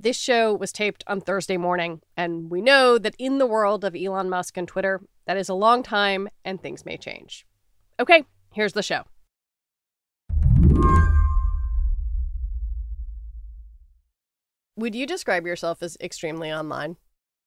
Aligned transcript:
this 0.00 0.16
show 0.16 0.54
was 0.54 0.72
taped 0.72 1.02
on 1.06 1.20
Thursday 1.20 1.56
morning, 1.56 2.00
and 2.16 2.50
we 2.50 2.60
know 2.60 2.98
that 2.98 3.16
in 3.18 3.38
the 3.38 3.46
world 3.46 3.84
of 3.84 3.96
Elon 3.96 4.28
Musk 4.28 4.56
and 4.56 4.68
Twitter, 4.68 5.00
that 5.26 5.36
is 5.36 5.48
a 5.48 5.54
long 5.54 5.82
time 5.82 6.28
and 6.44 6.62
things 6.62 6.84
may 6.84 6.96
change. 6.96 7.46
Okay, 7.98 8.24
here's 8.52 8.74
the 8.74 8.82
show. 8.82 9.04
Would 14.76 14.94
you 14.94 15.06
describe 15.06 15.44
yourself 15.44 15.82
as 15.82 15.96
extremely 16.00 16.52
online? 16.52 16.96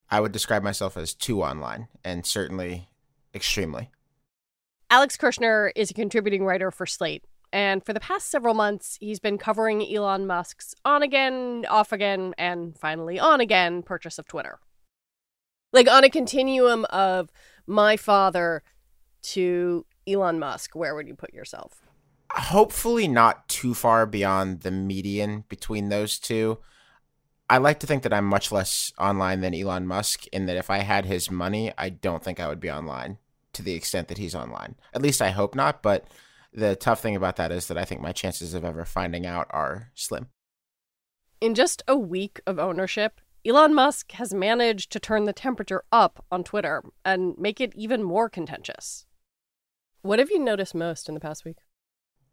I 0.09 0.19
would 0.19 0.33
describe 0.33 0.63
myself 0.63 0.97
as 0.97 1.13
too 1.13 1.41
online 1.41 1.87
and 2.03 2.25
certainly 2.25 2.89
extremely. 3.33 3.89
Alex 4.89 5.15
Kirshner 5.15 5.71
is 5.73 5.91
a 5.91 5.93
contributing 5.93 6.43
writer 6.43 6.69
for 6.69 6.85
Slate, 6.85 7.23
and 7.53 7.85
for 7.85 7.93
the 7.93 7.99
past 7.99 8.29
several 8.29 8.53
months, 8.53 8.97
he's 8.99 9.19
been 9.19 9.37
covering 9.37 9.81
Elon 9.83 10.25
Musk's 10.25 10.73
on 10.85 11.03
again, 11.03 11.65
off 11.69 11.91
again, 11.91 12.33
and 12.37 12.77
finally 12.77 13.19
on 13.19 13.41
again 13.41 13.83
purchase 13.83 14.17
of 14.17 14.27
Twitter. 14.27 14.59
Like 15.73 15.89
on 15.89 16.03
a 16.03 16.09
continuum 16.09 16.85
of 16.85 17.31
my 17.67 17.97
father 17.97 18.63
to 19.23 19.85
Elon 20.07 20.39
Musk, 20.39 20.75
where 20.75 20.95
would 20.95 21.07
you 21.07 21.15
put 21.15 21.33
yourself? 21.33 21.81
Hopefully, 22.31 23.07
not 23.07 23.47
too 23.49 23.73
far 23.73 24.05
beyond 24.05 24.61
the 24.61 24.71
median 24.71 25.43
between 25.49 25.89
those 25.89 26.17
two. 26.17 26.59
I 27.49 27.57
like 27.57 27.81
to 27.81 27.87
think 27.87 28.03
that 28.03 28.13
I'm 28.13 28.25
much 28.25 28.51
less 28.51 28.93
online 28.97 29.41
than 29.41 29.53
Elon 29.53 29.85
Musk, 29.85 30.25
in 30.27 30.45
that 30.45 30.55
if 30.55 30.69
I 30.69 30.79
had 30.79 31.05
his 31.05 31.29
money, 31.29 31.73
I 31.77 31.89
don't 31.89 32.23
think 32.23 32.39
I 32.39 32.47
would 32.47 32.61
be 32.61 32.71
online 32.71 33.17
to 33.53 33.61
the 33.61 33.73
extent 33.73 34.07
that 34.07 34.17
he's 34.17 34.33
online. 34.33 34.75
At 34.93 35.01
least 35.01 35.21
I 35.21 35.31
hope 35.31 35.55
not, 35.55 35.83
but 35.83 36.07
the 36.53 36.75
tough 36.75 37.01
thing 37.01 37.15
about 37.15 37.37
that 37.37 37.51
is 37.51 37.67
that 37.67 37.77
I 37.77 37.85
think 37.85 38.01
my 38.01 38.11
chances 38.11 38.53
of 38.53 38.65
ever 38.65 38.85
finding 38.85 39.25
out 39.25 39.47
are 39.51 39.91
slim. 39.95 40.27
In 41.39 41.55
just 41.55 41.81
a 41.87 41.97
week 41.97 42.39
of 42.45 42.59
ownership, 42.59 43.19
Elon 43.45 43.73
Musk 43.73 44.11
has 44.13 44.33
managed 44.33 44.91
to 44.91 44.99
turn 44.99 45.25
the 45.25 45.33
temperature 45.33 45.83
up 45.91 46.23
on 46.31 46.43
Twitter 46.43 46.83
and 47.03 47.35
make 47.37 47.59
it 47.59 47.73
even 47.75 48.03
more 48.03 48.29
contentious. 48.29 49.05
What 50.03 50.19
have 50.19 50.29
you 50.29 50.39
noticed 50.39 50.75
most 50.75 51.07
in 51.07 51.15
the 51.15 51.19
past 51.19 51.43
week? 51.45 51.57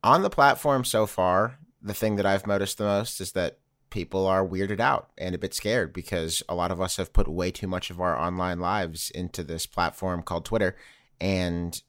On 0.02 0.22
the 0.22 0.30
platform 0.30 0.84
so 0.84 1.06
far, 1.06 1.58
the 1.80 1.94
thing 1.94 2.16
that 2.16 2.26
I've 2.26 2.46
noticed 2.46 2.78
the 2.78 2.84
most 2.84 3.20
is 3.20 3.32
that 3.32 3.58
people 3.90 4.26
are 4.26 4.46
weirded 4.46 4.80
out 4.80 5.10
and 5.16 5.34
a 5.34 5.38
bit 5.38 5.54
scared 5.54 5.92
because 5.92 6.42
a 6.48 6.54
lot 6.54 6.70
of 6.70 6.80
us 6.80 6.98
have 6.98 7.12
put 7.12 7.26
way 7.26 7.50
too 7.50 7.66
much 7.66 7.90
of 7.90 8.00
our 8.00 8.18
online 8.18 8.60
lives 8.60 9.10
into 9.10 9.42
this 9.42 9.64
platform 9.64 10.22
called 10.22 10.44
Twitter. 10.44 10.76
And 11.20 11.80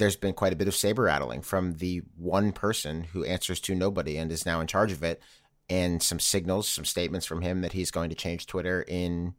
there's 0.00 0.16
been 0.16 0.32
quite 0.32 0.52
a 0.52 0.56
bit 0.56 0.66
of 0.66 0.74
saber 0.74 1.02
rattling 1.02 1.42
from 1.42 1.74
the 1.74 2.00
one 2.16 2.52
person 2.52 3.04
who 3.12 3.22
answers 3.22 3.60
to 3.60 3.74
nobody 3.74 4.16
and 4.16 4.32
is 4.32 4.46
now 4.46 4.58
in 4.58 4.66
charge 4.66 4.92
of 4.92 5.02
it, 5.02 5.20
and 5.68 6.02
some 6.02 6.18
signals, 6.18 6.66
some 6.66 6.86
statements 6.86 7.26
from 7.26 7.42
him 7.42 7.60
that 7.60 7.74
he's 7.74 7.90
going 7.90 8.08
to 8.08 8.16
change 8.16 8.46
Twitter 8.46 8.82
in 8.88 9.34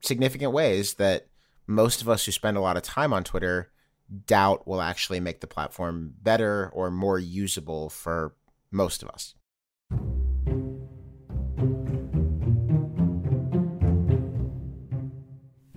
significant 0.00 0.52
ways 0.52 0.94
that 0.94 1.26
most 1.66 2.00
of 2.00 2.08
us 2.08 2.24
who 2.24 2.30
spend 2.30 2.56
a 2.56 2.60
lot 2.60 2.76
of 2.76 2.84
time 2.84 3.12
on 3.12 3.24
Twitter 3.24 3.72
doubt 4.26 4.66
will 4.66 4.80
actually 4.80 5.18
make 5.18 5.40
the 5.40 5.48
platform 5.48 6.14
better 6.22 6.70
or 6.72 6.90
more 6.90 7.18
usable 7.18 7.90
for 7.90 8.34
most 8.70 9.02
of 9.02 9.08
us. 9.08 9.34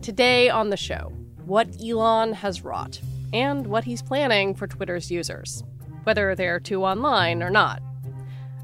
Today 0.03 0.49
on 0.49 0.69
the 0.69 0.77
show, 0.77 1.11
what 1.45 1.67
Elon 1.83 2.33
has 2.33 2.63
wrought 2.63 2.99
and 3.33 3.67
what 3.67 3.83
he's 3.83 4.01
planning 4.01 4.53
for 4.53 4.67
Twitter's 4.67 5.11
users, 5.11 5.63
whether 6.03 6.35
they're 6.35 6.59
too 6.59 6.83
online 6.83 7.41
or 7.41 7.49
not. 7.49 7.81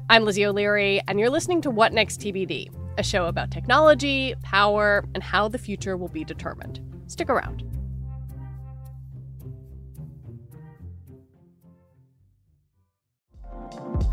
I'm 0.08 0.24
Lizzie 0.24 0.46
O'Leary, 0.46 1.00
and 1.08 1.18
you're 1.18 1.28
listening 1.28 1.60
to 1.62 1.70
What 1.70 1.92
Next 1.92 2.20
TBD, 2.20 2.70
a 2.96 3.02
show 3.02 3.26
about 3.26 3.50
technology, 3.50 4.34
power, 4.42 5.04
and 5.14 5.22
how 5.22 5.48
the 5.48 5.58
future 5.58 5.96
will 5.96 6.08
be 6.08 6.24
determined. 6.24 6.80
Stick 7.08 7.28
around. 7.28 7.64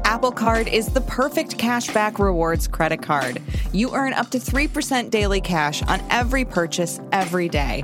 Apple 0.06 0.32
Card 0.32 0.68
is 0.68 0.88
the 0.88 1.02
perfect 1.02 1.58
cashback 1.58 2.18
rewards 2.18 2.68
credit 2.68 3.02
card. 3.02 3.42
You 3.74 3.94
earn 3.94 4.14
up 4.14 4.32
to 4.32 4.40
3% 4.40 5.12
daily 5.12 5.42
cash 5.42 5.84
on 5.84 6.02
every 6.10 6.46
purchase 6.46 7.00
every 7.12 7.50
day. 7.50 7.84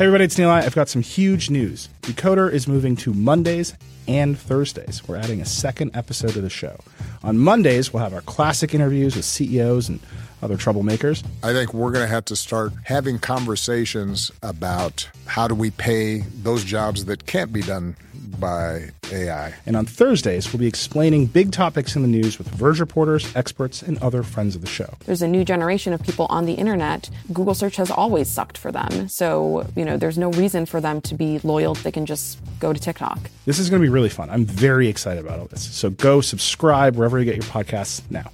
Hey 0.00 0.06
everybody, 0.06 0.24
it's 0.24 0.36
Nilay. 0.36 0.62
I've 0.62 0.74
got 0.74 0.88
some 0.88 1.02
huge 1.02 1.50
news. 1.50 1.90
Decoder 2.00 2.50
is 2.50 2.66
moving 2.66 2.96
to 2.96 3.12
Mondays 3.12 3.74
and 4.08 4.38
Thursdays. 4.38 5.06
We're 5.06 5.16
adding 5.16 5.42
a 5.42 5.44
second 5.44 5.94
episode 5.94 6.30
to 6.30 6.40
the 6.40 6.48
show. 6.48 6.80
On 7.22 7.36
Mondays, 7.36 7.92
we'll 7.92 8.02
have 8.02 8.14
our 8.14 8.22
classic 8.22 8.74
interviews 8.74 9.14
with 9.14 9.26
CEOs 9.26 9.90
and 9.90 10.00
other 10.42 10.56
troublemakers. 10.56 11.24
I 11.42 11.52
think 11.52 11.74
we're 11.74 11.92
going 11.92 12.04
to 12.04 12.12
have 12.12 12.24
to 12.26 12.36
start 12.36 12.72
having 12.84 13.18
conversations 13.18 14.30
about 14.42 15.08
how 15.26 15.48
do 15.48 15.54
we 15.54 15.70
pay 15.70 16.18
those 16.42 16.64
jobs 16.64 17.04
that 17.06 17.26
can't 17.26 17.52
be 17.52 17.62
done 17.62 17.96
by 18.38 18.90
AI. 19.12 19.54
And 19.66 19.76
on 19.76 19.86
Thursdays, 19.86 20.52
we'll 20.52 20.60
be 20.60 20.66
explaining 20.66 21.26
big 21.26 21.52
topics 21.52 21.94
in 21.94 22.02
the 22.02 22.08
news 22.08 22.38
with 22.38 22.48
Verge 22.48 22.80
reporters, 22.80 23.34
experts, 23.36 23.82
and 23.82 23.98
other 23.98 24.22
friends 24.22 24.54
of 24.54 24.62
the 24.62 24.66
show. 24.66 24.94
There's 25.04 25.22
a 25.22 25.28
new 25.28 25.44
generation 25.44 25.92
of 25.92 26.02
people 26.02 26.26
on 26.30 26.46
the 26.46 26.54
internet. 26.54 27.10
Google 27.32 27.54
search 27.54 27.76
has 27.76 27.90
always 27.90 28.28
sucked 28.28 28.56
for 28.56 28.72
them. 28.72 29.08
So, 29.08 29.66
you 29.76 29.84
know, 29.84 29.96
there's 29.96 30.18
no 30.18 30.30
reason 30.32 30.66
for 30.66 30.80
them 30.80 31.00
to 31.02 31.14
be 31.14 31.38
loyal. 31.40 31.74
They 31.74 31.92
can 31.92 32.06
just 32.06 32.38
go 32.58 32.72
to 32.72 32.80
TikTok. 32.80 33.18
This 33.44 33.58
is 33.58 33.68
going 33.68 33.82
to 33.82 33.86
be 33.86 33.92
really 33.92 34.08
fun. 34.08 34.30
I'm 34.30 34.44
very 34.44 34.88
excited 34.88 35.24
about 35.24 35.38
all 35.38 35.46
this. 35.46 35.62
So 35.62 35.90
go 35.90 36.20
subscribe 36.20 36.96
wherever 36.96 37.18
you 37.18 37.24
get 37.24 37.36
your 37.36 37.44
podcasts 37.44 38.02
now. 38.10 38.30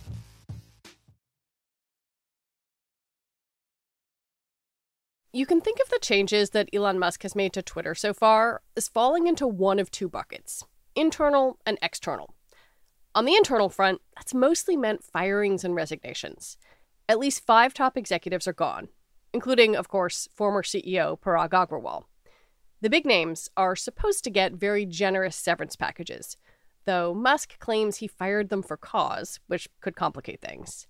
You 5.36 5.44
can 5.44 5.60
think 5.60 5.80
of 5.82 5.90
the 5.90 5.98
changes 6.00 6.50
that 6.50 6.70
Elon 6.72 6.98
Musk 6.98 7.22
has 7.22 7.36
made 7.36 7.52
to 7.52 7.60
Twitter 7.60 7.94
so 7.94 8.14
far 8.14 8.62
as 8.74 8.88
falling 8.88 9.26
into 9.26 9.46
one 9.46 9.78
of 9.78 9.90
two 9.90 10.08
buckets 10.08 10.64
internal 10.94 11.58
and 11.66 11.76
external. 11.82 12.34
On 13.14 13.26
the 13.26 13.34
internal 13.34 13.68
front, 13.68 14.00
that's 14.16 14.32
mostly 14.32 14.78
meant 14.78 15.04
firings 15.04 15.62
and 15.62 15.74
resignations. 15.74 16.56
At 17.06 17.18
least 17.18 17.44
five 17.44 17.74
top 17.74 17.98
executives 17.98 18.48
are 18.48 18.54
gone, 18.54 18.88
including, 19.34 19.76
of 19.76 19.88
course, 19.88 20.26
former 20.34 20.62
CEO 20.62 21.20
Parag 21.20 21.50
Agrawal. 21.50 22.04
The 22.80 22.88
big 22.88 23.04
names 23.04 23.50
are 23.58 23.76
supposed 23.76 24.24
to 24.24 24.30
get 24.30 24.54
very 24.54 24.86
generous 24.86 25.36
severance 25.36 25.76
packages, 25.76 26.38
though 26.86 27.12
Musk 27.12 27.58
claims 27.58 27.98
he 27.98 28.06
fired 28.06 28.48
them 28.48 28.62
for 28.62 28.78
cause, 28.78 29.38
which 29.48 29.68
could 29.82 29.96
complicate 29.96 30.40
things. 30.40 30.86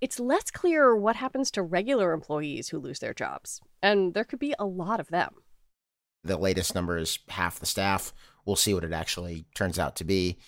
It's 0.00 0.18
less 0.18 0.50
clear 0.50 0.96
what 0.96 1.16
happens 1.16 1.50
to 1.50 1.62
regular 1.62 2.12
employees 2.12 2.68
who 2.68 2.78
lose 2.78 3.00
their 3.00 3.12
jobs, 3.12 3.60
and 3.82 4.14
there 4.14 4.24
could 4.24 4.38
be 4.38 4.54
a 4.58 4.64
lot 4.64 4.98
of 4.98 5.08
them. 5.08 5.34
The 6.24 6.38
latest 6.38 6.74
number 6.74 6.96
is 6.96 7.18
half 7.28 7.58
the 7.58 7.66
staff. 7.66 8.14
We'll 8.46 8.56
see 8.56 8.72
what 8.72 8.84
it 8.84 8.92
actually 8.92 9.44
turns 9.54 9.78
out 9.78 9.96
to 9.96 10.04
be. 10.04 10.38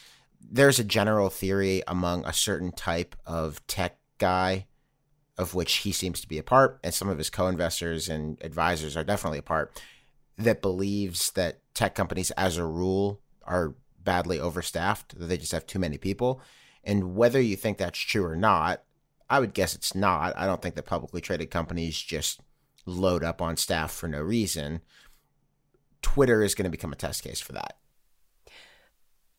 There's 0.41 0.79
a 0.79 0.85
general 0.85 1.29
theory 1.29 1.83
among 1.87 2.25
a 2.25 2.33
certain 2.33 2.73
type 2.73 3.15
of 3.27 3.65
tech 3.67 3.99
guy, 4.17 4.67
of 5.37 5.55
which 5.55 5.75
he 5.77 5.93
seems 5.93 6.21
to 6.23 6.29
be 6.29 6.39
a 6.39 6.43
part, 6.43 6.81
and 6.83 6.95
some 6.95 7.09
of 7.09 7.19
his 7.19 7.29
co 7.29 7.47
investors 7.47 8.09
and 8.09 8.39
advisors 8.43 8.97
are 8.97 9.05
definitely 9.05 9.39
a 9.39 9.43
part, 9.43 9.83
that 10.39 10.63
believes 10.63 11.31
that 11.33 11.59
tech 11.75 11.95
companies, 11.95 12.31
as 12.33 12.57
a 12.57 12.65
rule, 12.65 13.21
are 13.45 13.75
badly 14.03 14.41
overstaffed, 14.41 15.19
that 15.19 15.27
they 15.27 15.37
just 15.37 15.53
have 15.53 15.67
too 15.67 15.79
many 15.79 15.99
people. 15.99 16.41
And 16.83 17.15
whether 17.15 17.41
you 17.41 17.55
think 17.55 17.77
that's 17.77 17.99
true 17.99 18.25
or 18.25 18.35
not, 18.35 18.83
I 19.33 19.41
would 19.41 19.55
guess 19.55 19.75
it's 19.75 19.95
not. 19.95 20.35
I 20.37 20.45
don't 20.45 20.61
think 20.61 20.75
that 20.75 20.85
publicly 20.85 21.23
traded 21.23 21.51
companies 21.51 21.97
just 21.97 22.41
load 22.85 23.25
up 23.25 23.41
on 23.41 23.57
staff 23.57 23.91
for 23.91 24.07
no 24.07 24.21
reason. 24.21 24.83
Twitter 26.03 26.43
is 26.43 26.55
going 26.55 26.65
to 26.65 26.71
become 26.71 26.93
a 26.93 26.97
test 26.97 27.25
case 27.25 27.41
for 27.41 27.53
that. 27.53 27.79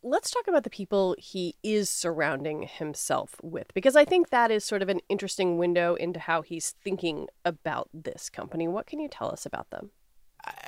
Let's 0.02 0.32
talk 0.32 0.48
about 0.48 0.64
the 0.64 0.72
people 0.72 1.16
he 1.20 1.58
is 1.62 1.92
surrounding 1.92 2.64
himself 2.64 3.36
with, 3.44 3.72
because 3.76 3.96
I 3.96 4.04
think 4.04 4.32
that 4.32 4.50
is 4.50 4.66
sort 4.66 4.82
of 4.82 4.90
an 4.90 5.00
interesting 5.10 5.60
window 5.60 5.94
into 5.94 6.20
how 6.20 6.42
he's 6.42 6.72
thinking 6.84 7.28
about 7.46 7.88
this 7.94 8.32
company. 8.32 8.68
What 8.68 8.88
can 8.88 9.00
you 9.00 9.08
tell 9.08 9.30
us 9.30 9.46
about 9.46 9.70
them? 9.70 9.92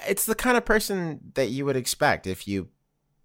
It's 0.07 0.28
the 0.28 0.36
kind 0.36 0.56
of 0.56 0.66
person 0.66 1.31
that 1.33 1.50
you 1.50 1.66
would 1.66 1.75
expect 1.75 2.28
if 2.28 2.48
you 2.48 2.69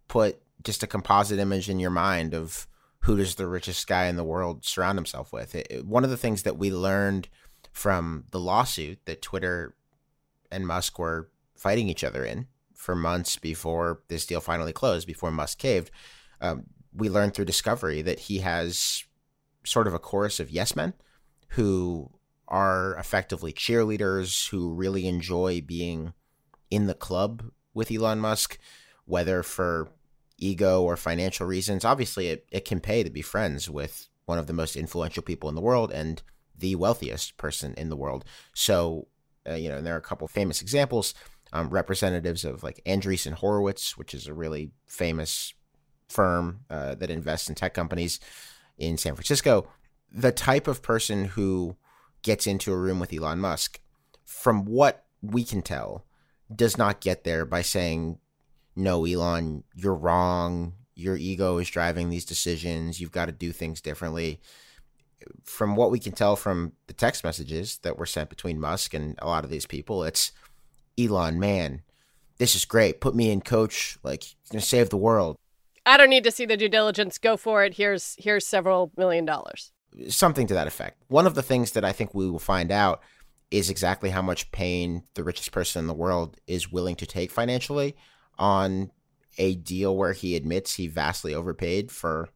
put 0.09 0.41
just 0.65 0.83
a 0.83 0.87
composite 0.87 1.39
image 1.39 1.69
in 1.69 1.79
your 1.79 1.91
mind 1.91 2.33
of 2.33 2.67
who 3.03 3.17
does 3.17 3.35
the 3.35 3.47
richest 3.47 3.87
guy 3.87 4.07
in 4.07 4.17
the 4.17 4.25
world 4.25 4.65
surround 4.65 4.99
himself 4.99 5.33
with? 5.33 5.55
It, 5.55 5.67
it, 5.71 5.87
one 5.87 6.05
of 6.05 6.11
the 6.11 6.17
things 6.17 6.43
that 6.43 6.59
we 6.59 6.71
learned 6.73 7.29
from 7.73 8.25
the 8.31 8.41
lawsuit 8.41 8.99
that 9.07 9.23
Twitter 9.23 9.75
and 10.51 10.67
Musk 10.67 10.99
were 10.99 11.31
fighting 11.57 11.89
each 11.89 12.05
other 12.05 12.25
in 12.25 12.47
for 12.75 12.95
months 12.95 13.37
before 13.37 14.03
this 14.09 14.27
deal 14.27 14.41
finally 14.41 14.73
closed, 14.73 15.07
before 15.07 15.31
Musk 15.31 15.59
caved, 15.59 15.91
um, 16.41 16.65
we 16.93 17.09
learned 17.09 17.35
through 17.35 17.45
discovery 17.45 18.03
that 18.03 18.21
he 18.21 18.39
has 18.39 19.05
sort 19.65 19.87
of 19.87 19.95
a 19.95 19.99
chorus 19.99 20.41
of 20.41 20.51
yes 20.51 20.75
men 20.75 20.95
who 21.51 22.11
are 22.49 22.97
effectively 22.97 23.53
cheerleaders 23.53 24.49
who 24.49 24.75
really 24.75 25.07
enjoy 25.07 25.61
being 25.61 26.13
in 26.71 26.87
the 26.87 26.95
club 26.95 27.45
with 27.75 27.93
Elon 27.93 28.19
Musk, 28.19 28.59
whether 29.05 29.43
for 29.43 29.89
ego 30.41 30.83
or 30.83 30.97
financial 30.97 31.47
reasons. 31.47 31.85
Obviously, 31.85 32.29
it, 32.29 32.47
it 32.51 32.65
can 32.65 32.81
pay 32.81 33.03
to 33.03 33.11
be 33.11 33.23
friends 33.23 33.71
with 33.71 34.09
one 34.25 34.39
of 34.39 34.47
the 34.47 34.53
most 34.53 34.77
influential 34.77 35.23
people 35.23 35.49
in 35.49 35.55
the 35.55 35.61
world 35.61 35.93
and 35.93 36.23
the 36.57 36.75
wealthiest 36.75 37.37
person 37.37 37.75
in 37.77 37.89
the 37.89 37.97
world. 37.97 38.25
So, 38.55 39.07
uh, 39.49 39.55
you 39.55 39.69
know, 39.69 39.77
and 39.77 39.87
there 39.87 39.95
are 39.95 39.99
a 39.99 40.03
couple 40.03 40.27
famous 40.29 40.61
examples. 40.61 41.15
Um, 41.53 41.69
representatives 41.69 42.45
of 42.45 42.63
like 42.63 42.81
Andreessen 42.87 43.33
Horowitz, 43.33 43.99
which 43.99 44.15
is 44.15 44.29
a 44.29 44.35
really 44.35 44.71
famous 44.87 45.53
firm 46.09 46.61
uh, 46.71 46.95
that 46.95 47.11
invests 47.11 47.49
in 47.49 47.57
tech 47.57 47.75
companies 47.75 48.21
in 48.79 48.97
San 48.97 49.15
Francisco. 49.17 49.69
The 50.13 50.31
type 50.31 50.69
of 50.69 50.81
person 50.81 51.25
who 51.25 51.77
gets 52.23 52.47
into 52.47 52.73
a 52.73 52.79
room 52.79 53.01
with 53.01 53.13
Elon 53.13 53.41
Musk, 53.41 53.81
from 54.25 54.65
what 54.65 55.05
we 55.23 55.45
can 55.45 55.61
tell, 55.61 56.05
does 56.55 56.79
not 56.79 57.01
get 57.01 57.25
there 57.25 57.45
by 57.45 57.63
saying 57.63 58.19
no, 58.81 59.05
Elon, 59.05 59.65
you're 59.75 59.95
wrong. 59.95 60.75
Your 60.95 61.17
ego 61.17 61.59
is 61.59 61.71
driving 61.71 62.11
these 62.11 62.25
decisions. 62.25 63.01
You've 63.01 63.13
got 63.13 63.27
to 63.27 63.33
do 63.33 63.53
things 63.53 63.81
differently. 63.81 64.41
From 65.45 65.77
what 65.77 65.91
we 65.91 65.99
can 65.99 66.13
tell 66.13 66.35
from 66.35 66.73
the 66.87 66.95
text 66.95 67.25
messages 67.25 67.79
that 67.79 67.99
were 67.99 68.07
sent 68.07 68.31
between 68.31 68.61
Musk 68.61 68.95
and 68.95 69.19
a 69.21 69.27
lot 69.27 69.45
of 69.45 69.51
these 69.51 69.67
people, 69.67 70.03
it's 70.03 70.33
Elon, 70.99 71.39
man, 71.39 71.83
this 72.39 72.55
is 72.55 72.65
great. 72.65 73.01
Put 73.01 73.15
me 73.15 73.31
in, 73.31 73.43
coach. 73.43 73.99
Like, 74.03 74.25
you're 74.25 74.53
gonna 74.53 74.63
save 74.63 74.89
the 74.89 74.97
world. 74.97 75.37
I 75.85 75.97
don't 75.97 76.11
need 76.11 76.25
to 76.25 76.31
see 76.31 76.47
the 76.47 76.57
due 76.57 76.69
diligence. 76.69 77.19
Go 77.19 77.37
for 77.37 77.65
it. 77.65 77.75
Here's 77.75 78.17
here's 78.19 78.47
several 78.47 78.93
million 78.97 79.25
dollars. 79.25 79.73
Something 80.09 80.47
to 80.47 80.55
that 80.55 80.67
effect. 80.67 81.03
One 81.09 81.27
of 81.27 81.35
the 81.35 81.43
things 81.43 81.73
that 81.73 81.85
I 81.85 81.93
think 81.93 82.15
we 82.15 82.31
will 82.31 82.39
find 82.39 82.73
out 82.73 83.03
is 83.51 83.69
exactly 83.69 84.11
how 84.11 84.23
much 84.23 84.53
pain 84.53 85.03
the 85.15 85.25
richest 85.25 85.53
person 85.53 85.81
in 85.81 85.87
the 85.87 85.95
world 85.95 86.39
is 86.47 86.71
willing 86.71 86.95
to 86.97 87.07
take 87.07 87.31
financially 87.31 87.97
on 88.41 88.91
a 89.39 89.55
deal 89.55 89.97
where 89.97 90.13
he 90.13 90.35
admits 90.35 90.75
he 90.75 90.89
vastly 90.89 91.35
overpaid 91.35 91.93
for 91.93 92.29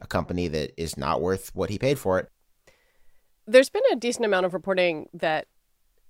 a 0.00 0.06
company 0.06 0.48
that 0.48 0.72
is 0.80 0.96
not 0.96 1.20
worth 1.20 1.54
what 1.54 1.68
he 1.68 1.78
paid 1.78 1.98
for 1.98 2.18
it. 2.18 2.30
There's 3.46 3.68
been 3.68 3.82
a 3.92 3.96
decent 3.96 4.24
amount 4.24 4.46
of 4.46 4.54
reporting 4.54 5.08
that 5.12 5.46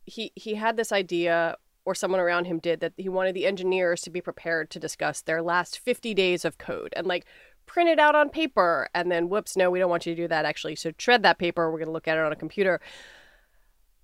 he 0.07 0.33
he 0.37 0.55
had 0.55 0.77
this 0.77 0.93
idea 0.93 1.57
or 1.85 1.95
someone 1.95 2.21
around 2.21 2.45
him 2.45 2.59
did 2.59 2.81
that 2.81 2.93
he 2.97 3.09
wanted 3.09 3.35
the 3.35 3.47
engineers 3.47 4.03
to 4.03 4.11
be 4.11 4.21
prepared 4.21 4.71
to 4.71 4.79
discuss 4.79 5.23
their 5.23 5.43
last 5.43 5.79
50 5.79 6.15
days 6.15 6.45
of 6.45 6.59
code 6.59 6.93
and 6.97 7.07
like 7.07 7.25
print 7.67 7.89
it 7.89 7.99
out 7.99 8.15
on 8.15 8.31
paper 8.31 8.89
and 8.95 9.11
then 9.11 9.29
whoops 9.29 9.57
no 9.57 9.71
we 9.71 9.79
don't 9.79 9.91
want 9.91 10.07
you 10.07 10.15
to 10.15 10.23
do 10.23 10.29
that 10.29 10.45
actually 10.45 10.75
so 10.75 10.93
shred 10.99 11.23
that 11.23 11.39
paper 11.39 11.71
we're 11.71 11.79
going 11.79 11.87
to 11.87 11.93
look 11.93 12.09
at 12.09 12.17
it 12.17 12.25
on 12.25 12.33
a 12.33 12.37
computer 12.37 12.81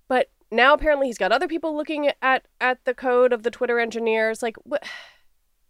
but 0.07 0.29
now 0.51 0.73
apparently 0.73 1.07
he's 1.07 1.17
got 1.17 1.31
other 1.31 1.47
people 1.47 1.75
looking 1.75 2.11
at 2.21 2.45
at 2.61 2.83
the 2.85 2.93
code 2.93 3.33
of 3.33 3.43
the 3.43 3.51
twitter 3.51 3.79
engineers 3.79 4.41
like 4.41 4.55
what 4.63 4.83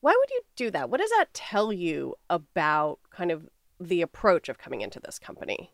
why 0.06 0.16
would 0.16 0.30
you 0.30 0.42
do 0.56 0.70
that? 0.70 0.92
What 0.92 1.02
does 1.02 1.10
that 1.10 1.34
tell 1.34 1.74
you 1.74 2.14
about 2.30 3.00
kind 3.10 3.32
of 3.32 3.50
the 3.80 4.04
approach 4.04 4.50
of 4.50 4.60
coming 4.60 4.82
into 4.82 5.00
this 5.00 5.18
company? 5.18 5.72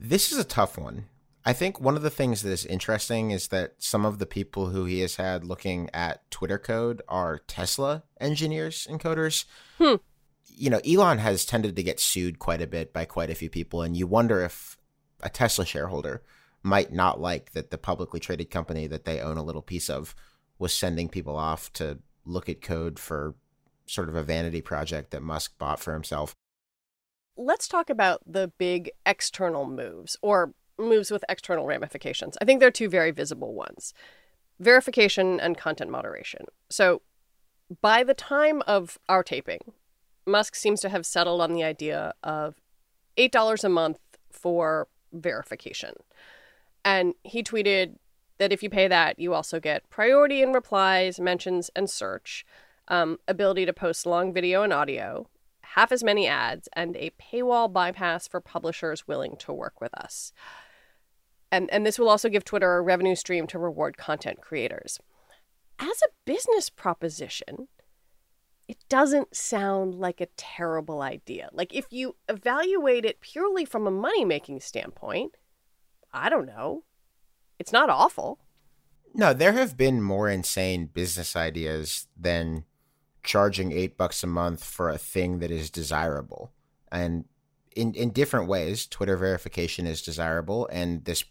This 0.00 0.32
is 0.32 0.38
a 0.38 0.42
tough 0.42 0.76
one. 0.76 1.04
I 1.44 1.52
think 1.52 1.80
one 1.80 1.94
of 1.94 2.02
the 2.02 2.10
things 2.10 2.42
that 2.42 2.50
is 2.50 2.66
interesting 2.66 3.30
is 3.30 3.46
that 3.48 3.74
some 3.78 4.04
of 4.04 4.18
the 4.18 4.26
people 4.26 4.70
who 4.70 4.84
he 4.84 4.98
has 4.98 5.14
had 5.14 5.44
looking 5.44 5.88
at 5.94 6.28
Twitter 6.28 6.58
code 6.58 7.02
are 7.08 7.38
Tesla 7.38 8.02
engineers 8.20 8.84
and 8.90 8.98
coders. 8.98 9.44
Hmm. 9.78 9.94
You 10.46 10.68
know, 10.68 10.80
Elon 10.84 11.18
has 11.18 11.44
tended 11.44 11.76
to 11.76 11.84
get 11.84 12.00
sued 12.00 12.40
quite 12.40 12.60
a 12.60 12.66
bit 12.66 12.92
by 12.92 13.04
quite 13.04 13.30
a 13.30 13.36
few 13.36 13.48
people, 13.48 13.80
and 13.80 13.96
you 13.96 14.08
wonder 14.08 14.40
if 14.40 14.76
a 15.20 15.30
Tesla 15.30 15.64
shareholder 15.64 16.20
might 16.64 16.92
not 16.92 17.20
like 17.20 17.52
that 17.52 17.70
the 17.70 17.78
publicly 17.78 18.18
traded 18.18 18.50
company 18.50 18.88
that 18.88 19.04
they 19.04 19.20
own 19.20 19.36
a 19.36 19.44
little 19.44 19.62
piece 19.62 19.88
of 19.88 20.16
was 20.58 20.74
sending 20.74 21.08
people 21.08 21.36
off 21.36 21.72
to 21.74 21.98
look 22.26 22.48
at 22.48 22.60
code 22.60 22.98
for 22.98 23.34
sort 23.86 24.08
of 24.08 24.16
a 24.16 24.22
vanity 24.22 24.60
project 24.60 25.10
that 25.12 25.22
Musk 25.22 25.56
bought 25.58 25.80
for 25.80 25.92
himself. 25.92 26.34
Let's 27.36 27.68
talk 27.68 27.88
about 27.88 28.20
the 28.26 28.52
big 28.58 28.90
external 29.04 29.66
moves 29.66 30.16
or 30.22 30.52
moves 30.78 31.10
with 31.10 31.24
external 31.28 31.66
ramifications. 31.66 32.36
I 32.40 32.44
think 32.44 32.60
there 32.60 32.68
are 32.68 32.72
two 32.72 32.88
very 32.88 33.10
visible 33.10 33.54
ones 33.54 33.94
verification 34.58 35.38
and 35.38 35.58
content 35.58 35.90
moderation. 35.90 36.46
So, 36.70 37.02
by 37.82 38.04
the 38.04 38.14
time 38.14 38.62
of 38.66 38.98
our 39.08 39.22
taping, 39.22 39.72
Musk 40.26 40.54
seems 40.54 40.80
to 40.80 40.88
have 40.88 41.04
settled 41.04 41.40
on 41.40 41.52
the 41.52 41.62
idea 41.62 42.14
of 42.22 42.54
$8 43.18 43.64
a 43.64 43.68
month 43.68 43.98
for 44.30 44.88
verification. 45.12 45.94
And 46.84 47.14
he 47.22 47.42
tweeted 47.42 47.96
that 48.38 48.52
if 48.52 48.62
you 48.62 48.70
pay 48.70 48.88
that, 48.88 49.18
you 49.18 49.34
also 49.34 49.60
get 49.60 49.88
priority 49.90 50.42
in 50.42 50.52
replies, 50.52 51.18
mentions, 51.18 51.70
and 51.74 51.88
search, 51.88 52.44
um, 52.88 53.18
ability 53.26 53.66
to 53.66 53.72
post 53.72 54.06
long 54.06 54.32
video 54.32 54.62
and 54.62 54.72
audio, 54.72 55.28
half 55.62 55.92
as 55.92 56.04
many 56.04 56.26
ads, 56.26 56.68
and 56.74 56.96
a 56.96 57.12
paywall 57.20 57.72
bypass 57.72 58.28
for 58.28 58.40
publishers 58.40 59.08
willing 59.08 59.36
to 59.36 59.52
work 59.52 59.80
with 59.80 59.94
us. 59.94 60.32
And, 61.50 61.70
and 61.72 61.86
this 61.86 61.98
will 61.98 62.08
also 62.08 62.28
give 62.28 62.44
Twitter 62.44 62.76
a 62.76 62.82
revenue 62.82 63.14
stream 63.14 63.46
to 63.48 63.58
reward 63.58 63.96
content 63.96 64.40
creators. 64.40 64.98
As 65.78 66.02
a 66.02 66.12
business 66.24 66.70
proposition, 66.70 67.68
it 68.68 68.78
doesn't 68.88 69.36
sound 69.36 69.94
like 69.94 70.20
a 70.20 70.28
terrible 70.36 71.02
idea. 71.02 71.48
Like, 71.52 71.74
if 71.74 71.86
you 71.90 72.16
evaluate 72.28 73.04
it 73.04 73.20
purely 73.20 73.64
from 73.64 73.86
a 73.86 73.92
money 73.92 74.24
making 74.24 74.60
standpoint, 74.60 75.36
I 76.12 76.28
don't 76.28 76.46
know. 76.46 76.82
It's 77.58 77.72
not 77.72 77.90
awful. 77.90 78.38
No, 79.14 79.32
there 79.32 79.52
have 79.52 79.76
been 79.76 80.02
more 80.02 80.28
insane 80.28 80.86
business 80.86 81.34
ideas 81.34 82.06
than 82.18 82.64
charging 83.22 83.72
eight 83.72 83.96
bucks 83.96 84.22
a 84.22 84.26
month 84.26 84.62
for 84.64 84.88
a 84.88 84.98
thing 84.98 85.38
that 85.38 85.50
is 85.50 85.70
desirable. 85.70 86.52
And 86.92 87.24
in, 87.74 87.94
in 87.94 88.10
different 88.10 88.48
ways, 88.48 88.86
Twitter 88.86 89.16
verification 89.16 89.86
is 89.86 90.02
desirable 90.02 90.68
and 90.70 91.04
this 91.04 91.24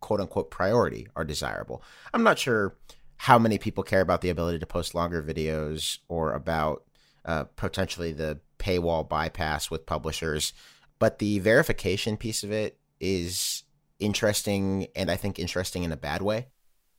quote 0.00 0.20
unquote 0.20 0.50
priority 0.50 1.08
are 1.16 1.24
desirable. 1.24 1.82
I'm 2.12 2.22
not 2.22 2.38
sure 2.38 2.76
how 3.16 3.38
many 3.38 3.58
people 3.58 3.84
care 3.84 4.00
about 4.00 4.20
the 4.20 4.30
ability 4.30 4.58
to 4.58 4.66
post 4.66 4.94
longer 4.94 5.22
videos 5.22 5.98
or 6.08 6.32
about 6.32 6.84
uh, 7.24 7.44
potentially 7.56 8.12
the 8.12 8.40
paywall 8.58 9.08
bypass 9.08 9.70
with 9.70 9.86
publishers. 9.86 10.52
But 10.98 11.18
the 11.18 11.38
verification 11.38 12.16
piece 12.16 12.44
of 12.44 12.52
it 12.52 12.78
is 13.00 13.64
interesting 13.98 14.88
and 14.94 15.10
I 15.10 15.16
think 15.16 15.38
interesting 15.38 15.82
in 15.82 15.92
a 15.92 15.96
bad 15.96 16.22
way. 16.22 16.48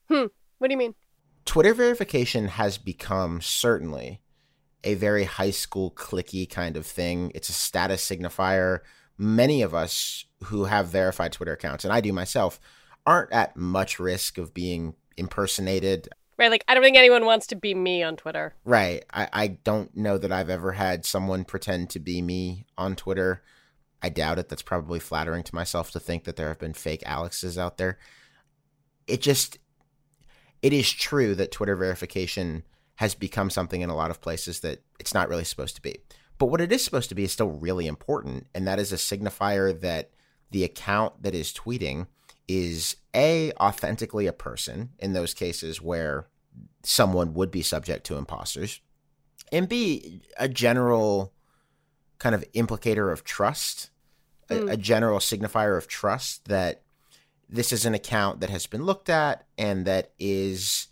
Hmm. 0.10 0.26
What 0.58 0.68
do 0.68 0.74
you 0.74 0.78
mean? 0.78 0.96
Twitter 1.46 1.74
verification 1.74 2.48
has 2.48 2.78
become 2.78 3.42
certainly 3.42 4.22
a 4.84 4.94
very 4.96 5.24
high 5.24 5.52
school 5.52 5.92
cliquey 5.92 6.50
kind 6.50 6.78
of 6.78 6.86
thing. 6.86 7.32
It's 7.36 7.50
a 7.50 7.54
status 7.54 8.08
signifier. 8.08 8.80
Many 9.18 9.62
of 9.62 9.74
us 9.74 10.26
who 10.46 10.66
have 10.66 10.88
verified 10.88 11.32
Twitter 11.32 11.54
accounts, 11.54 11.84
and 11.84 11.94
I 11.94 12.02
do 12.02 12.14
myself, 12.14 12.60
aren't 13.06 13.32
at 13.32 13.56
much 13.56 14.00
risk 14.00 14.38
of 14.38 14.54
being 14.54 14.96
impersonated. 15.18 16.10
Right, 16.38 16.52
like 16.52 16.66
I 16.68 16.74
don't 16.74 16.84
think 16.84 16.98
anyone 16.98 17.26
wants 17.26 17.48
to 17.48 17.56
be 17.56 17.74
me 17.74 18.04
on 18.04 18.18
Twitter. 18.18 18.56
Right. 18.66 19.06
I, 19.14 19.30
I 19.32 19.48
don't 19.48 19.96
know 19.96 20.18
that 20.18 20.32
I've 20.32 20.50
ever 20.50 20.74
had 20.74 21.06
someone 21.06 21.46
pretend 21.46 21.90
to 21.92 22.00
be 22.00 22.22
me 22.22 22.66
on 22.78 22.96
Twitter. 22.96 23.42
I 24.06 24.10
doubt 24.10 24.38
it. 24.38 24.50
That's 24.50 24.62
probably 24.62 25.00
flattering 25.00 25.42
to 25.42 25.56
myself 25.56 25.90
to 25.92 26.00
think 26.00 26.26
that 26.26 26.36
there 26.36 26.50
have 26.50 26.60
been 26.60 26.76
fake 26.76 27.02
Alexes 27.08 27.58
out 27.58 27.80
there. 27.80 27.98
It 29.08 29.20
just 29.20 29.58
it 30.62 30.74
is 30.74 30.92
true 30.92 31.34
that 31.34 31.52
Twitter 31.52 31.76
verification 31.76 32.64
has 32.98 33.16
become 33.16 33.50
something 33.50 33.82
in 33.82 33.90
a 33.90 33.96
lot 33.96 34.12
of 34.12 34.22
places 34.22 34.60
that 34.60 34.84
it's 35.00 35.16
not 35.16 35.28
really 35.28 35.44
supposed 35.44 35.76
to 35.78 35.82
be. 35.82 35.98
But 36.38 36.48
what 36.48 36.62
it 36.62 36.72
is 36.72 36.86
supposed 36.86 37.10
to 37.10 37.16
be 37.16 37.24
is 37.24 37.32
still 37.32 37.50
really 37.50 37.88
important, 37.88 38.46
and 38.54 38.68
that 38.68 38.78
is 38.78 38.94
a 38.94 38.98
signifier 38.98 39.80
that 39.82 40.12
the 40.52 40.64
account 40.64 41.24
that 41.24 41.34
is 41.34 41.52
tweeting 41.52 42.06
is 42.48 42.98
a 43.16 43.54
authentically 43.54 44.28
a 44.28 44.34
person 44.34 44.92
in 45.00 45.14
those 45.14 45.34
cases 45.34 45.82
where 45.82 46.28
someone 46.84 47.34
would 47.34 47.50
be 47.50 47.64
subject 47.64 48.06
to 48.06 48.18
imposters 48.18 48.82
and 49.52 49.68
b 49.68 50.22
a 50.38 50.48
general 50.48 51.34
kind 52.20 52.36
of 52.36 52.46
implicator 52.54 53.12
of 53.12 53.24
trust 53.24 53.90
mm. 54.50 54.70
a, 54.70 54.74
a, 54.74 54.78
general 54.78 55.20
signifier 55.20 55.78
of 55.78 55.88
trust 55.88 56.46
that 56.46 56.82
this 57.50 57.72
is 57.72 57.86
an 57.86 57.94
account 57.94 58.40
that 58.40 58.50
has 58.50 58.66
been 58.66 58.84
looked 58.84 59.10
at 59.10 59.46
and 59.58 59.86
that 59.86 60.12
is 60.20 60.88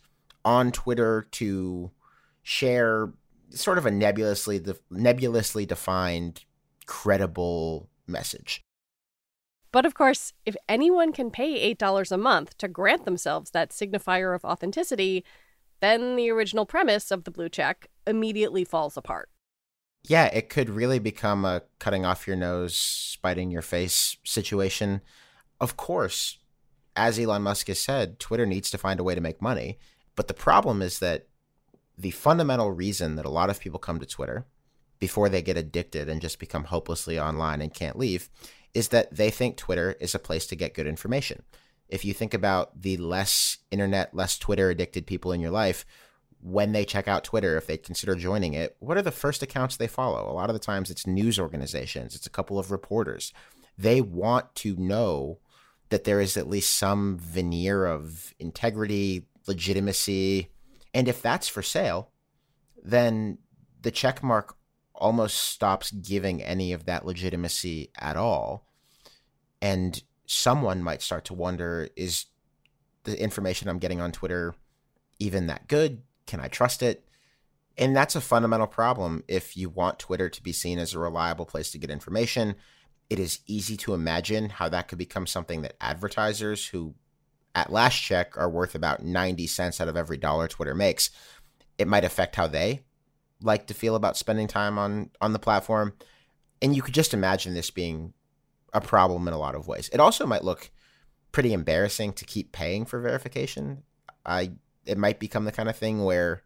on 0.46 0.72
twitter 0.72 1.26
to 1.32 1.92
share 2.42 3.12
sort 3.50 3.78
of 3.78 3.86
a 3.86 3.92
nebulously 3.92 4.60
de- 4.60 4.76
nebulously 4.92 5.66
defined 5.66 6.44
credible 6.86 7.90
message 8.08 8.64
but 9.74 9.88
of 9.88 9.96
course, 9.96 10.34
if 10.46 10.56
anyone 10.70 11.12
can 11.12 11.32
pay 11.32 11.74
$8 11.74 12.12
a 12.12 12.18
month 12.18 12.56
to 12.60 12.68
grant 12.68 13.06
themselves 13.06 13.50
that 13.52 13.72
signifier 13.72 14.36
of 14.36 14.46
authenticity, 14.46 15.26
then 15.82 16.16
the 16.16 16.30
original 16.30 16.68
premise 16.68 17.10
of 17.10 17.24
the 17.24 17.32
blue 17.32 17.50
check 17.50 17.88
immediately 18.06 18.64
falls 18.64 18.96
apart. 18.96 19.30
Yeah, 20.06 20.26
it 20.26 20.50
could 20.50 20.70
really 20.70 21.00
become 21.00 21.46
a 21.46 21.64
cutting 21.80 22.06
off 22.06 22.28
your 22.28 22.36
nose, 22.36 22.76
spiting 22.76 23.52
your 23.52 23.62
face 23.62 24.18
situation. 24.24 25.02
Of 25.62 25.78
course, 25.78 26.40
as 26.96 27.18
Elon 27.18 27.44
Musk 27.44 27.68
has 27.68 27.80
said, 27.80 28.20
Twitter 28.20 28.46
needs 28.46 28.70
to 28.72 28.78
find 28.78 29.00
a 29.00 29.04
way 29.04 29.16
to 29.16 29.22
make 29.22 29.42
money. 29.42 29.80
But 30.16 30.28
the 30.28 30.34
problem 30.34 30.82
is 30.82 31.00
that 31.00 31.28
the 31.98 32.12
fundamental 32.12 32.72
reason 32.72 33.16
that 33.16 33.26
a 33.26 33.30
lot 33.30 33.50
of 33.50 33.60
people 33.60 33.80
come 33.80 34.00
to 34.00 34.06
Twitter 34.06 34.46
before 35.00 35.30
they 35.30 35.42
get 35.42 35.58
addicted 35.58 36.10
and 36.10 36.22
just 36.22 36.40
become 36.40 36.66
hopelessly 36.66 37.20
online 37.20 37.62
and 37.62 37.74
can't 37.74 37.98
leave 37.98 38.30
is 38.74 38.90
that 38.90 39.16
they 39.16 39.30
think 39.30 39.58
Twitter 39.58 39.96
is 40.00 40.16
a 40.16 40.20
place 40.20 40.46
to 40.48 40.56
get 40.56 40.74
good 40.74 40.88
information. 40.88 41.44
If 41.88 42.04
you 42.04 42.14
think 42.14 42.34
about 42.34 42.82
the 42.82 42.98
less 42.98 43.58
internet, 43.70 44.16
less 44.16 44.38
Twitter 44.38 44.70
addicted 44.70 45.06
people 45.06 45.32
in 45.32 45.40
your 45.40 45.52
life, 45.52 45.86
when 46.44 46.74
they 46.74 46.84
check 46.84 47.08
out 47.08 47.24
Twitter, 47.24 47.56
if 47.56 47.68
they 47.68 47.78
consider 47.78 48.16
joining 48.16 48.54
it, 48.54 48.76
what 48.80 48.98
are 48.98 49.02
the 49.02 49.12
first 49.12 49.42
accounts 49.42 49.78
they 49.78 49.88
follow? 49.88 50.30
A 50.30 50.34
lot 50.34 50.50
of 50.50 50.54
the 50.54 50.60
times 50.60 50.92
it's 50.92 51.08
news 51.08 51.40
organizations, 51.40 52.16
it's 52.16 52.28
a 52.28 52.32
couple 52.32 52.60
of 52.60 52.70
reporters. 52.70 53.34
They 53.78 54.02
want 54.02 54.54
to 54.56 54.76
know 54.76 55.40
that 55.90 56.04
there 56.04 56.20
is 56.20 56.36
at 56.36 56.50
least 56.50 56.76
some 56.76 57.18
veneer 57.18 57.86
of 57.86 58.34
integrity, 58.40 59.26
legitimacy. 59.48 60.50
And 60.94 61.08
if 61.08 61.22
that's 61.22 61.48
for 61.48 61.62
sale, 61.62 62.12
then 62.84 63.38
the 63.82 63.92
check 63.92 64.22
mark 64.22 64.56
almost 64.94 65.38
stops 65.38 65.92
giving 65.92 66.44
any 66.44 66.74
of 66.74 66.86
that 66.86 67.06
legitimacy 67.06 67.90
at 67.98 68.18
all. 68.18 68.68
And 69.62 70.02
someone 70.26 70.84
might 70.84 71.02
start 71.02 71.26
to 71.26 71.34
wonder 71.34 71.88
is 71.96 72.26
the 73.04 73.22
information 73.22 73.70
I'm 73.70 73.80
getting 73.80 74.02
on 74.02 74.12
Twitter 74.12 74.56
even 75.20 75.48
that 75.48 75.68
good? 75.68 76.02
Can 76.26 76.40
I 76.40 76.48
trust 76.48 76.82
it? 76.82 77.06
And 77.78 77.96
that's 77.96 78.16
a 78.16 78.22
fundamental 78.22 78.68
problem 78.68 79.24
if 79.28 79.58
you 79.58 79.70
want 79.70 80.00
Twitter 80.00 80.30
to 80.30 80.44
be 80.44 80.54
seen 80.54 80.78
as 80.78 80.94
a 80.94 81.00
reliable 81.00 81.46
place 81.46 81.72
to 81.72 81.80
get 81.80 81.90
information. 81.90 82.56
It 83.10 83.20
is 83.20 83.40
easy 83.48 83.78
to 83.78 83.94
imagine 83.94 84.50
how 84.50 84.70
that 84.70 84.88
could 84.88 85.00
become 85.00 85.28
something 85.28 85.64
that 85.64 85.76
advertisers 85.82 86.68
who 86.68 86.94
at 87.56 87.72
last 87.72 87.96
check 87.96 88.38
are 88.38 88.50
worth 88.50 88.76
about 88.76 89.04
90 89.04 89.48
cents 89.48 89.80
out 89.80 89.88
of 89.88 89.98
every 89.98 90.18
dollar 90.18 90.48
Twitter 90.48 90.74
makes, 90.74 91.10
it 91.78 91.88
might 91.88 92.04
affect 92.04 92.36
how 92.36 92.48
they 92.48 92.82
like 93.42 93.68
to 93.68 93.74
feel 93.74 93.96
about 93.96 94.18
spending 94.18 94.48
time 94.48 94.78
on 94.78 95.10
on 95.22 95.34
the 95.34 95.40
platform. 95.40 95.94
And 96.62 96.76
you 96.76 96.82
could 96.82 96.94
just 96.94 97.14
imagine 97.14 97.54
this 97.54 97.72
being 97.72 98.14
a 98.74 98.82
problem 98.82 99.28
in 99.28 99.34
a 99.34 99.40
lot 99.40 99.56
of 99.56 99.68
ways. 99.68 99.90
It 99.92 100.00
also 100.00 100.26
might 100.26 100.44
look 100.44 100.72
pretty 101.32 101.54
embarrassing 101.54 102.14
to 102.14 102.26
keep 102.26 102.52
paying 102.52 102.86
for 102.86 103.00
verification. 103.00 103.84
I 104.26 104.54
it 104.86 104.98
might 104.98 105.20
become 105.20 105.46
the 105.46 105.52
kind 105.52 105.70
of 105.70 105.76
thing 105.76 106.04
where 106.04 106.44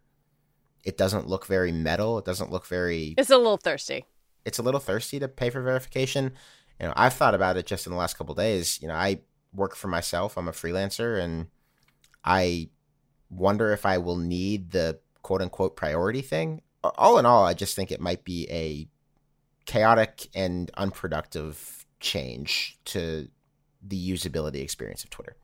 it 0.84 0.96
doesn't 0.96 1.28
look 1.28 1.46
very 1.46 1.72
metal. 1.72 2.18
It 2.18 2.24
doesn't 2.24 2.50
look 2.50 2.66
very. 2.66 3.14
It's 3.18 3.30
a 3.30 3.36
little 3.36 3.56
thirsty. 3.56 4.04
It's 4.44 4.58
a 4.58 4.62
little 4.62 4.80
thirsty 4.80 5.18
to 5.18 5.28
pay 5.28 5.50
for 5.50 5.60
verification. 5.60 6.32
You 6.80 6.86
know, 6.86 6.92
I've 6.96 7.14
thought 7.14 7.34
about 7.34 7.56
it 7.56 7.66
just 7.66 7.86
in 7.86 7.92
the 7.92 7.98
last 7.98 8.16
couple 8.16 8.34
days. 8.34 8.80
You 8.80 8.88
know, 8.88 8.94
I 8.94 9.20
work 9.52 9.74
for 9.74 9.88
myself. 9.88 10.36
I'm 10.36 10.48
a 10.48 10.52
freelancer, 10.52 11.20
and 11.20 11.48
I 12.24 12.70
wonder 13.30 13.72
if 13.72 13.84
I 13.84 13.98
will 13.98 14.16
need 14.16 14.70
the 14.70 15.00
quote 15.22 15.42
unquote 15.42 15.76
priority 15.76 16.22
thing 16.22 16.62
all 16.82 17.18
in 17.18 17.26
all, 17.26 17.44
I 17.44 17.54
just 17.54 17.74
think 17.74 17.90
it 17.90 18.00
might 18.00 18.24
be 18.24 18.46
a 18.50 18.88
chaotic 19.66 20.28
and 20.34 20.70
unproductive 20.76 21.86
change 22.00 22.78
to 22.86 23.28
the 23.82 24.10
usability 24.10 24.62
experience 24.62 25.04
of 25.04 25.10
Twitter. 25.10 25.36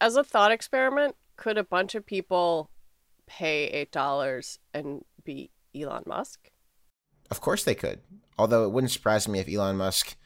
As 0.00 0.16
a 0.16 0.24
thought 0.24 0.50
experiment, 0.50 1.14
could 1.36 1.58
a 1.58 1.64
bunch 1.64 1.94
of 1.94 2.06
people 2.06 2.70
pay 3.26 3.86
$8 3.92 4.58
and 4.74 5.04
be 5.24 5.50
Elon 5.74 6.04
Musk? 6.06 6.50
Of 7.30 7.40
course 7.40 7.64
they 7.64 7.74
could. 7.74 8.00
Although 8.38 8.64
it 8.64 8.72
wouldn't 8.72 8.90
surprise 8.90 9.28
me 9.28 9.38
if 9.38 9.48
Elon 9.48 9.76
Musk 9.76 10.16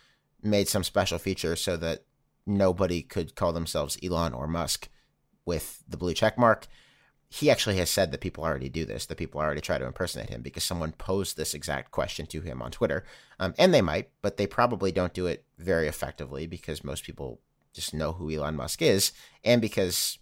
made 0.42 0.68
some 0.68 0.84
special 0.84 1.18
feature 1.18 1.56
so 1.56 1.76
that 1.76 2.04
nobody 2.46 3.02
could 3.02 3.34
call 3.34 3.52
themselves 3.52 3.98
Elon 4.02 4.32
or 4.32 4.46
Musk 4.46 4.88
with 5.44 5.82
the 5.88 5.96
blue 5.96 6.14
check 6.14 6.38
mark 6.38 6.66
he 7.28 7.50
actually 7.50 7.76
has 7.76 7.90
said 7.90 8.12
that 8.12 8.20
people 8.20 8.44
already 8.44 8.68
do 8.68 8.84
this, 8.84 9.06
that 9.06 9.18
people 9.18 9.40
already 9.40 9.60
try 9.60 9.78
to 9.78 9.86
impersonate 9.86 10.30
him 10.30 10.42
because 10.42 10.64
someone 10.64 10.92
posed 10.92 11.36
this 11.36 11.54
exact 11.54 11.90
question 11.90 12.26
to 12.26 12.40
him 12.40 12.62
on 12.62 12.70
Twitter. 12.70 13.04
Um, 13.40 13.54
and 13.58 13.74
they 13.74 13.82
might, 13.82 14.10
but 14.22 14.36
they 14.36 14.46
probably 14.46 14.92
don't 14.92 15.12
do 15.12 15.26
it 15.26 15.44
very 15.58 15.88
effectively 15.88 16.46
because 16.46 16.84
most 16.84 17.04
people 17.04 17.40
just 17.74 17.92
know 17.92 18.12
who 18.12 18.30
Elon 18.30 18.56
Musk 18.56 18.80
is 18.80 19.12
and 19.44 19.60
because 19.60 20.18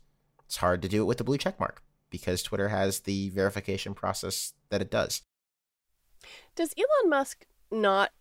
it's 0.47 0.57
hard 0.59 0.83
to 0.83 0.89
do 0.89 1.03
it 1.03 1.07
with 1.07 1.19
the 1.19 1.25
blue 1.25 1.39
check 1.39 1.59
mark 1.59 1.83
because 2.11 2.43
Twitter 2.43 2.69
has 2.69 3.01
the 3.01 3.31
verification 3.31 3.95
process 3.95 4.53
that 4.71 4.81
it 4.81 4.91
does. 4.91 5.23
Does 6.55 6.75
Elon 6.79 7.11
Musk 7.11 7.47
not 7.71 8.13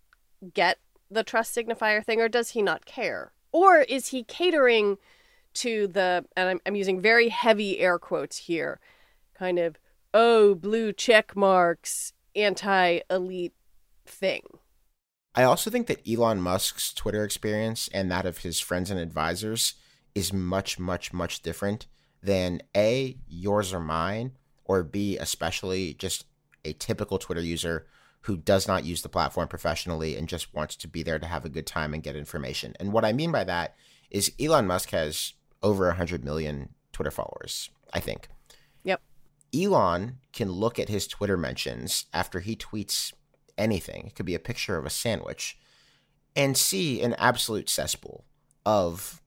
get 0.54 0.80
the 1.10 1.24
trust 1.24 1.56
signifier 1.56 2.04
thing 2.04 2.20
or 2.20 2.28
does 2.28 2.50
he 2.50 2.62
not 2.62 2.86
care? 2.86 3.34
Or 3.52 3.82
is 3.82 4.08
he 4.08 4.24
catering 4.24 4.98
to 5.56 5.88
the, 5.88 6.26
and 6.36 6.50
I'm, 6.50 6.60
I'm 6.66 6.76
using 6.76 7.02
very 7.02 7.30
heavy 7.30 7.80
air 7.80 8.00
quotes 8.00 8.38
here, 8.38 8.80
kind 9.38 9.60
of, 9.60 9.78
oh, 10.14 10.56
blue 10.56 10.92
check 10.92 11.36
marks, 11.36 12.14
anti 12.36 13.02
elite 13.10 13.54
thing. 14.06 14.42
I 15.36 15.44
also 15.44 15.70
think 15.70 15.88
that 15.88 16.08
Elon 16.08 16.42
Musk's 16.42 16.94
Twitter 16.94 17.24
experience 17.24 17.90
and 17.94 18.12
that 18.12 18.26
of 18.26 18.40
his 18.40 18.60
friends 18.60 18.92
and 18.92 19.00
advisors 19.00 19.74
is 20.14 20.32
much, 20.32 20.78
much, 20.78 21.12
much 21.12 21.42
different 21.42 21.88
than 22.24 22.62
A, 22.76 23.18
yours 23.28 23.74
or 23.74 23.80
mine, 23.82 24.32
or 24.66 24.82
B, 24.84 25.18
especially 25.18 25.94
just 25.94 26.26
a 26.64 26.74
typical 26.74 27.20
Twitter 27.20 27.42
user 27.42 27.86
who 28.22 28.38
does 28.38 28.68
not 28.68 28.86
use 28.86 29.02
the 29.02 29.10
platform 29.10 29.50
professionally 29.50 30.16
and 30.16 30.30
just 30.30 30.54
wants 30.54 30.78
to 30.78 30.88
be 30.88 31.04
there 31.04 31.20
to 31.20 31.28
have 31.28 31.44
a 31.44 31.50
good 31.50 31.68
time 31.68 31.94
and 31.94 32.02
get 32.02 32.16
information. 32.16 32.74
And 32.80 32.94
what 32.94 33.04
I 33.04 33.12
mean 33.12 33.34
by 33.34 33.44
that 33.44 33.76
is 34.10 34.32
Elon 34.40 34.66
Musk 34.66 34.92
has 34.92 35.34
over 35.62 35.88
100 35.88 36.24
million 36.24 36.70
Twitter 36.94 37.12
followers, 37.12 37.70
I 37.92 38.00
think. 38.00 38.30
Yep. 38.84 39.02
Elon 39.54 40.20
can 40.32 40.50
look 40.50 40.80
at 40.80 40.88
his 40.88 41.06
Twitter 41.06 41.36
mentions 41.36 42.06
after 42.14 42.40
he 42.40 42.56
tweets 42.56 43.12
anything, 43.58 44.08
it 44.08 44.16
could 44.16 44.26
be 44.26 44.36
a 44.36 44.40
picture 44.40 44.78
of 44.78 44.86
a 44.86 44.90
sandwich, 44.90 45.58
and 46.36 46.58
see 46.58 47.02
an 47.02 47.14
absolute 47.16 47.70
cesspool 47.70 48.24
of 48.66 49.22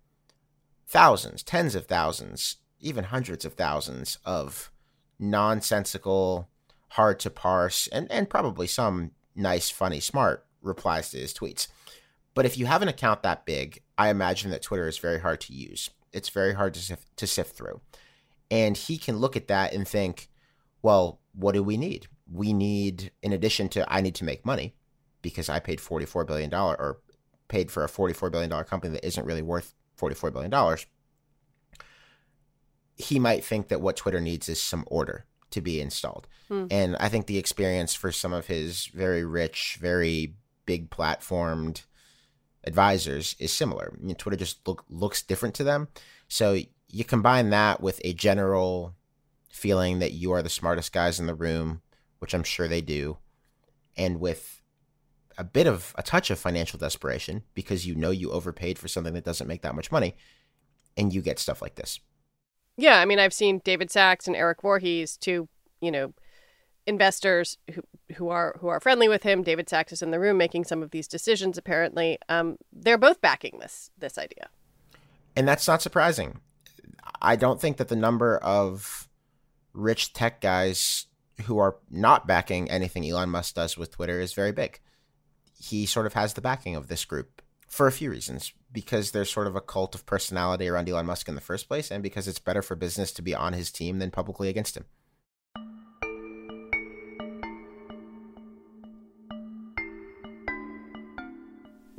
thousands, 0.87 1.43
tens 1.43 1.75
of 1.75 1.87
thousands, 1.87 2.57
even 2.81 3.05
hundreds 3.05 3.45
of 3.45 3.55
thousands 3.55 4.19
of 4.25 4.71
nonsensical, 5.19 6.49
hard 6.91 7.19
to 7.21 7.31
parse, 7.31 7.87
and, 7.89 8.11
and 8.11 8.31
probably 8.31 8.67
some 8.67 9.13
nice, 9.35 9.71
funny, 9.71 10.01
smart 10.01 10.47
replies 10.63 11.11
to 11.11 11.19
his 11.19 11.35
tweets. 11.35 11.69
But 12.35 12.47
if 12.47 12.59
you 12.59 12.67
have 12.67 12.83
an 12.83 12.89
account 12.89 13.23
that 13.23 13.47
big, 13.47 13.83
I 13.97 14.11
imagine 14.11 14.51
that 14.51 14.63
Twitter 14.63 14.87
is 14.87 14.99
very 14.99 15.21
hard 15.21 15.41
to 15.43 15.55
use. 15.55 15.91
It's 16.13 16.29
very 16.29 16.55
hard 16.55 16.75
to 16.75 16.81
sift, 16.81 17.17
to 17.17 17.27
sift 17.27 17.57
through. 17.57 17.81
And 18.51 18.77
he 18.77 18.99
can 18.99 19.19
look 19.19 19.37
at 19.37 19.49
that 19.49 19.73
and 19.73 19.89
think, 19.89 20.29
well, 20.83 21.21
what 21.35 21.53
do 21.53 21.63
we 21.63 21.77
need? 21.77 22.09
We 22.31 22.53
need, 22.53 23.11
in 23.23 23.33
addition 23.33 23.69
to, 23.71 23.91
I 23.93 24.01
need 24.01 24.15
to 24.17 24.25
make 24.25 24.45
money 24.45 24.75
because 25.23 25.49
I 25.49 25.59
paid 25.61 25.79
$44 25.79 26.27
billion 26.27 26.53
or 26.53 27.01
paid 27.49 27.71
for 27.71 27.85
a 27.85 27.89
$44 27.89 28.31
billion 28.31 28.51
company 28.65 28.93
that 28.93 29.07
isn't 29.07 29.27
really 29.27 29.43
worth 29.43 29.75
$44 29.99 30.33
billion. 30.33 30.53
He 33.07 33.19
might 33.19 33.45
think 33.45 33.69
that 33.69 33.81
what 33.81 33.97
Twitter 33.97 34.21
needs 34.21 34.49
is 34.49 34.61
some 34.61 34.85
order 34.89 35.27
to 35.51 35.61
be 35.61 35.81
installed. 35.81 36.27
Hmm. 36.49 36.67
And 36.71 36.97
I 36.97 37.09
think 37.09 37.27
the 37.27 37.39
experience 37.39 37.95
for 37.95 38.13
some 38.13 38.33
of 38.33 38.47
his 38.47 38.87
very 38.87 39.25
rich, 39.25 39.79
very 39.81 40.35
big 40.65 40.91
platformed 40.91 41.85
advisors 42.65 43.37
is 43.39 43.53
similar. 43.53 43.97
I 43.97 44.05
mean, 44.05 44.17
Twitter 44.17 44.37
just 44.37 44.67
look, 44.67 44.85
looks 44.89 45.23
different 45.23 45.55
to 45.57 45.65
them. 45.65 45.89
So 46.29 46.59
you 46.89 47.05
combine 47.05 47.51
that 47.51 47.81
with 47.81 48.01
a 48.05 48.13
general 48.13 48.95
feeling 49.51 50.01
that 50.01 50.13
you 50.13 50.33
are 50.33 50.43
the 50.43 50.51
smartest 50.51 50.93
guys 50.93 51.21
in 51.21 51.27
the 51.27 51.35
room, 51.35 51.83
which 52.19 52.35
I'm 52.35 52.43
sure 52.43 52.69
they 52.69 52.81
do, 52.81 53.19
and 53.97 54.21
with 54.21 54.61
a 55.39 55.45
bit 55.45 55.67
of 55.67 55.95
a 55.97 56.03
touch 56.03 56.31
of 56.31 56.39
financial 56.39 56.79
desperation 56.79 57.43
because 57.55 57.87
you 57.87 57.95
know 57.95 58.11
you 58.11 58.31
overpaid 58.31 58.79
for 58.79 58.89
something 58.89 59.15
that 59.15 59.25
doesn't 59.25 59.47
make 59.47 59.63
that 59.63 59.75
much 59.75 59.93
money, 59.93 60.17
and 60.97 61.13
you 61.13 61.23
get 61.23 61.39
stuff 61.39 61.63
like 61.63 61.77
this. 61.77 62.01
Yeah, 62.77 63.01
I 63.01 63.05
mean, 63.05 63.19
I've 63.19 63.33
seen 63.33 63.61
David 63.65 63.91
Sacks 63.91 64.27
and 64.27 64.37
Eric 64.37 64.63
Voorhees, 64.63 65.17
two, 65.17 65.49
you 65.81 65.91
know, 65.91 66.13
investors 66.87 67.59
who 67.73 67.83
who 68.15 68.29
are 68.29 68.57
who 68.61 68.69
are 68.69 68.81
friendly 68.81 69.09
with 69.09 69.23
him. 69.23 69.43
David 69.43 69.69
Sacks 69.69 69.93
is 69.93 70.03
in 70.03 70.11
the 70.11 70.21
room 70.21 70.37
making 70.37 70.65
some 70.65 70.83
of 70.83 70.91
these 70.91 71.09
decisions. 71.09 71.59
Apparently, 71.59 72.19
um, 72.29 72.57
they're 72.73 72.99
both 72.99 73.21
backing 73.21 73.59
this 73.61 73.91
this 73.99 74.19
idea, 74.19 74.49
and 75.35 75.49
that's 75.49 75.67
not 75.67 75.83
surprising. 75.83 76.41
I 77.21 77.37
don't 77.37 77.61
think 77.61 77.79
that 77.79 77.89
the 77.89 77.97
number 77.97 78.39
of 78.39 79.09
rich 79.73 80.13
tech 80.13 80.41
guys 80.41 81.07
who 81.45 81.59
are 81.59 81.77
not 81.91 82.27
backing 82.27 82.71
anything 82.71 83.09
Elon 83.09 83.31
Musk 83.31 83.55
does 83.55 83.77
with 83.77 83.93
Twitter 83.93 84.21
is 84.21 84.33
very 84.33 84.53
big. 84.53 84.81
He 85.59 85.87
sort 85.87 86.07
of 86.07 86.15
has 86.15 86.35
the 86.35 86.41
backing 86.41 86.77
of 86.77 86.89
this 86.89 87.05
group 87.05 87.43
for 87.69 87.87
a 87.87 87.93
few 87.93 88.11
reasons. 88.11 88.53
Because 88.77 89.13
there's 89.13 89.31
sort 89.31 89.47
of 89.47 89.57
a 89.57 89.63
cult 89.63 89.95
of 89.95 90.05
personality 90.05 90.69
around 90.69 90.87
Elon 90.87 91.07
Musk 91.07 91.31
in 91.31 91.35
the 91.35 91.41
first 91.41 91.67
place, 91.67 91.91
and 91.91 92.03
because 92.03 92.29
it's 92.29 92.39
better 92.39 92.61
for 92.61 92.77
business 92.77 93.11
to 93.13 93.23
be 93.23 93.35
on 93.35 93.55
his 93.55 93.73
team 93.73 94.01
than 94.01 94.11
publicly 94.11 94.51
against 94.51 94.77
him. 94.77 94.85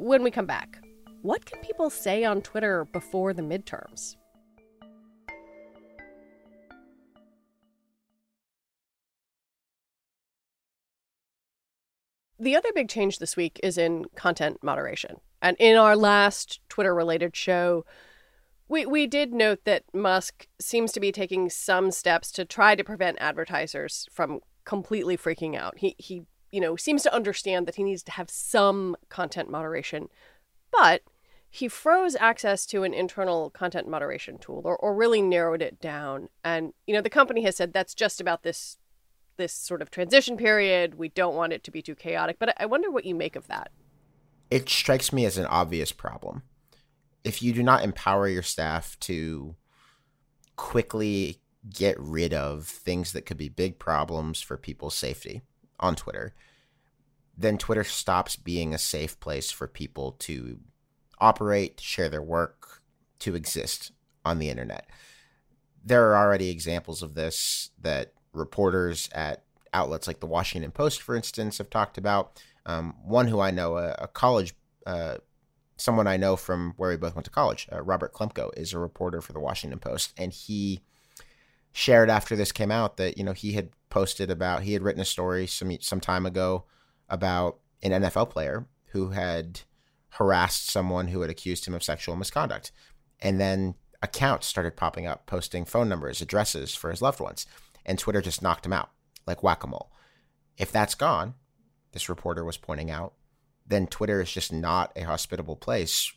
when 0.08 0.24
we 0.24 0.32
come 0.32 0.46
back, 0.46 0.80
what 1.22 1.46
can 1.46 1.60
people 1.60 1.90
say 1.90 2.24
on 2.24 2.42
Twitter 2.42 2.86
before 2.86 3.34
the 3.34 3.42
midterms? 3.42 4.16
The 12.40 12.56
other 12.56 12.70
big 12.74 12.88
change 12.88 13.20
this 13.20 13.36
week 13.36 13.60
is 13.64 13.78
in 13.78 14.06
content 14.16 14.64
moderation. 14.64 15.18
And 15.42 15.56
in 15.60 15.78
our 15.78 15.96
last 15.96 16.60
Twitter 16.70 16.94
related 16.94 17.36
show, 17.36 17.86
we, 18.68 18.86
we 18.86 19.08
did 19.08 19.34
note 19.34 19.64
that 19.64 19.84
Musk 19.94 20.48
seems 20.60 20.92
to 20.92 21.00
be 21.00 21.12
taking 21.12 21.50
some 21.50 21.92
steps 21.92 22.32
to 22.34 22.46
try 22.46 22.76
to 22.76 22.84
prevent 22.84 23.18
advertisers 23.20 24.08
from 24.12 24.42
completely 24.66 25.16
freaking 25.16 25.56
out. 25.56 25.78
He, 25.78 25.96
he 25.98 26.24
you 26.52 26.60
know, 26.60 26.76
seems 26.76 27.04
to 27.04 27.14
understand 27.14 27.68
that 27.68 27.76
he 27.76 27.84
needs 27.84 28.04
to 28.04 28.12
have 28.12 28.30
some 28.30 28.96
content 29.10 29.50
moderation, 29.50 30.10
but 30.72 31.02
he 31.50 31.68
froze 31.68 32.16
access 32.20 32.66
to 32.68 32.84
an 32.84 32.94
internal 32.94 33.50
content 33.50 33.88
moderation 33.88 34.38
tool 34.38 34.62
or, 34.66 34.76
or 34.78 34.94
really 34.94 35.22
narrowed 35.22 35.62
it 35.62 35.80
down. 35.80 36.30
And, 36.44 36.74
you 36.86 36.94
know, 36.94 37.02
the 37.02 37.10
company 37.10 37.44
has 37.44 37.56
said 37.56 37.74
that's 37.74 37.96
just 37.96 38.20
about 38.22 38.44
this 38.44 38.78
this 39.38 39.54
sort 39.54 39.84
of 39.84 39.92
transition 39.92 40.36
period. 40.36 40.96
We 40.96 41.10
don't 41.10 41.36
want 41.36 41.54
it 41.54 41.64
to 41.66 41.72
be 41.72 41.84
too 41.84 41.94
chaotic. 41.94 42.38
But 42.40 42.60
I 42.60 42.66
wonder 42.66 42.90
what 42.90 43.06
you 43.06 43.14
make 43.14 43.36
of 43.36 43.48
that. 43.48 43.72
It 44.50 44.70
strikes 44.70 45.12
me 45.12 45.26
as 45.26 45.38
an 45.38 45.46
obvious 45.46 45.92
problem. 45.92 46.44
If 47.24 47.42
you 47.42 47.54
do 47.54 47.64
not 47.64 47.84
empower 47.84 48.28
your 48.28 48.44
staff 48.44 48.98
to 49.02 49.56
quickly 50.56 51.42
get 51.70 52.00
rid 52.00 52.34
of 52.34 52.66
things 52.66 53.12
that 53.12 53.26
could 53.26 53.38
be 53.38 53.50
big 53.50 53.78
problems 53.78 54.42
for 54.42 54.56
people's 54.56 54.96
safety, 54.96 55.42
on 55.80 55.96
Twitter, 55.96 56.34
then 57.38 57.58
Twitter 57.58 57.84
stops 57.84 58.36
being 58.36 58.74
a 58.74 58.80
safe 58.80 59.20
place 59.20 59.52
for 59.52 59.68
people 59.68 60.14
to 60.14 60.60
operate, 61.20 61.80
share 61.80 62.10
their 62.10 62.22
work, 62.22 62.82
to 63.20 63.36
exist 63.36 63.92
on 64.26 64.40
the 64.40 64.50
internet. 64.50 64.90
There 65.84 66.10
are 66.10 66.18
already 66.18 66.50
examples 66.50 67.02
of 67.02 67.14
this 67.14 67.72
that 67.80 68.14
reporters 68.34 69.10
at 69.14 69.44
outlets 69.74 70.08
like 70.08 70.20
the 70.20 70.26
Washington 70.26 70.72
Post, 70.72 71.02
for 71.02 71.16
instance, 71.16 71.60
have 71.60 71.70
talked 71.70 71.98
about. 71.98 72.42
Um, 72.68 72.96
one 73.04 73.28
who 73.28 73.40
I 73.40 73.50
know, 73.50 73.78
a, 73.78 73.96
a 73.98 74.08
college, 74.08 74.54
uh, 74.86 75.18
someone 75.78 76.06
I 76.06 76.18
know 76.18 76.36
from 76.36 76.74
where 76.76 76.90
we 76.90 76.98
both 76.98 77.16
went 77.16 77.26
to 77.26 77.32
college, 77.32 77.68
uh, 77.72 77.82
Robert 77.82 78.14
Klemko, 78.14 78.52
is 78.58 78.74
a 78.74 78.80
reporter 78.80 79.22
for 79.22 79.34
the 79.34 79.40
Washington 79.40 79.80
Post, 79.80 80.14
and 80.18 80.34
he 80.34 80.82
shared 81.72 82.10
after 82.10 82.36
this 82.36 82.52
came 82.52 82.72
out 82.72 82.98
that 82.98 83.18
you 83.18 83.24
know 83.24 83.34
he 83.34 83.54
had 83.54 83.70
posted 83.90 84.30
about 84.30 84.64
he 84.64 84.74
had 84.74 84.84
written 84.84 85.02
a 85.02 85.06
story 85.06 85.48
some 85.48 85.80
some 85.80 86.02
time 86.02 86.26
ago 86.26 86.66
about 87.08 87.60
an 87.82 87.92
NFL 87.92 88.30
player 88.30 88.68
who 88.88 89.12
had 89.12 89.62
harassed 90.10 90.70
someone 90.70 91.08
who 91.08 91.22
had 91.22 91.30
accused 91.30 91.66
him 91.66 91.74
of 91.74 91.84
sexual 91.84 92.16
misconduct, 92.16 92.72
and 93.22 93.40
then 93.40 93.76
accounts 94.02 94.46
started 94.46 94.76
popping 94.76 95.08
up 95.08 95.26
posting 95.26 95.64
phone 95.64 95.88
numbers, 95.88 96.22
addresses 96.22 96.76
for 96.76 96.90
his 96.90 97.02
loved 97.02 97.22
ones, 97.22 97.46
and 97.86 97.98
Twitter 97.98 98.22
just 98.22 98.42
knocked 98.42 98.66
him 98.66 98.74
out 98.74 98.90
like 99.26 99.42
whack 99.42 99.64
a 99.64 99.68
mole. 99.68 99.92
If 100.58 100.72
that's 100.72 100.96
gone, 100.96 101.36
this 101.98 102.10
reporter 102.10 102.46
was 102.46 102.58
pointing 102.58 102.92
out, 102.92 103.14
then 103.66 103.88
Twitter 103.88 104.22
is 104.22 104.32
just 104.32 104.54
not 104.54 104.92
a 104.96 105.02
hospitable 105.02 105.56
place 105.56 106.14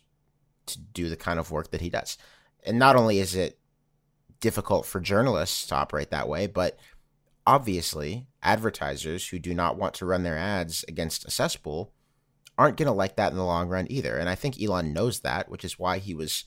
to 0.67 0.79
do 0.79 1.09
the 1.09 1.15
kind 1.15 1.39
of 1.39 1.49
work 1.49 1.71
that 1.71 1.81
he 1.81 1.89
does. 1.89 2.19
And 2.63 2.77
not 2.77 2.95
only 2.95 3.17
is 3.17 3.33
it 3.33 3.57
difficult 4.39 4.85
for 4.85 4.99
journalists 4.99 5.65
to 5.67 5.75
operate 5.75 6.11
that 6.11 6.29
way, 6.29 6.45
but 6.45 6.77
obviously, 7.47 8.27
advertisers 8.43 9.27
who 9.27 9.39
do 9.39 9.55
not 9.55 9.75
want 9.75 9.95
to 9.95 10.05
run 10.05 10.21
their 10.21 10.37
ads 10.37 10.85
against 10.87 11.25
a 11.25 11.31
cesspool 11.31 11.91
aren't 12.59 12.77
going 12.77 12.85
to 12.85 12.91
like 12.91 13.15
that 13.15 13.31
in 13.31 13.37
the 13.39 13.43
long 13.43 13.67
run 13.67 13.87
either. 13.89 14.19
And 14.19 14.29
I 14.29 14.35
think 14.35 14.61
Elon 14.61 14.93
knows 14.93 15.21
that, 15.21 15.49
which 15.49 15.65
is 15.65 15.79
why 15.79 15.97
he 15.97 16.13
was 16.13 16.45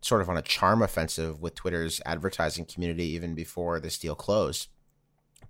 sort 0.00 0.22
of 0.22 0.28
on 0.28 0.36
a 0.36 0.42
charm 0.42 0.82
offensive 0.82 1.40
with 1.40 1.54
Twitter's 1.54 2.00
advertising 2.04 2.64
community 2.64 3.04
even 3.10 3.36
before 3.36 3.78
this 3.78 3.96
deal 3.96 4.16
closed. 4.16 4.66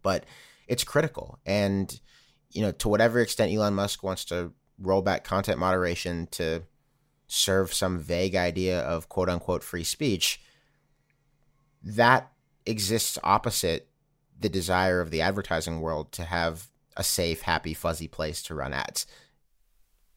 But 0.02 0.26
it's 0.68 0.84
critical. 0.84 1.38
And, 1.46 1.98
you 2.52 2.62
know, 2.62 2.72
to 2.72 2.88
whatever 2.88 3.20
extent 3.20 3.52
Elon 3.52 3.74
Musk 3.74 4.02
wants 4.02 4.24
to 4.26 4.52
roll 4.78 5.02
back 5.02 5.24
content 5.24 5.58
moderation 5.58 6.28
to 6.32 6.62
serve 7.26 7.72
some 7.72 7.98
vague 7.98 8.34
idea 8.34 8.80
of 8.80 9.08
quote 9.08 9.28
unquote 9.28 9.62
free 9.62 9.84
speech, 9.84 10.40
that 11.82 12.30
exists 12.66 13.18
opposite 13.24 13.88
the 14.38 14.48
desire 14.48 15.00
of 15.00 15.10
the 15.10 15.20
advertising 15.20 15.80
world 15.80 16.12
to 16.12 16.24
have 16.24 16.68
a 16.96 17.02
safe, 17.02 17.42
happy, 17.42 17.74
fuzzy 17.74 18.08
place 18.08 18.42
to 18.42 18.54
run 18.54 18.72
ads. 18.72 19.06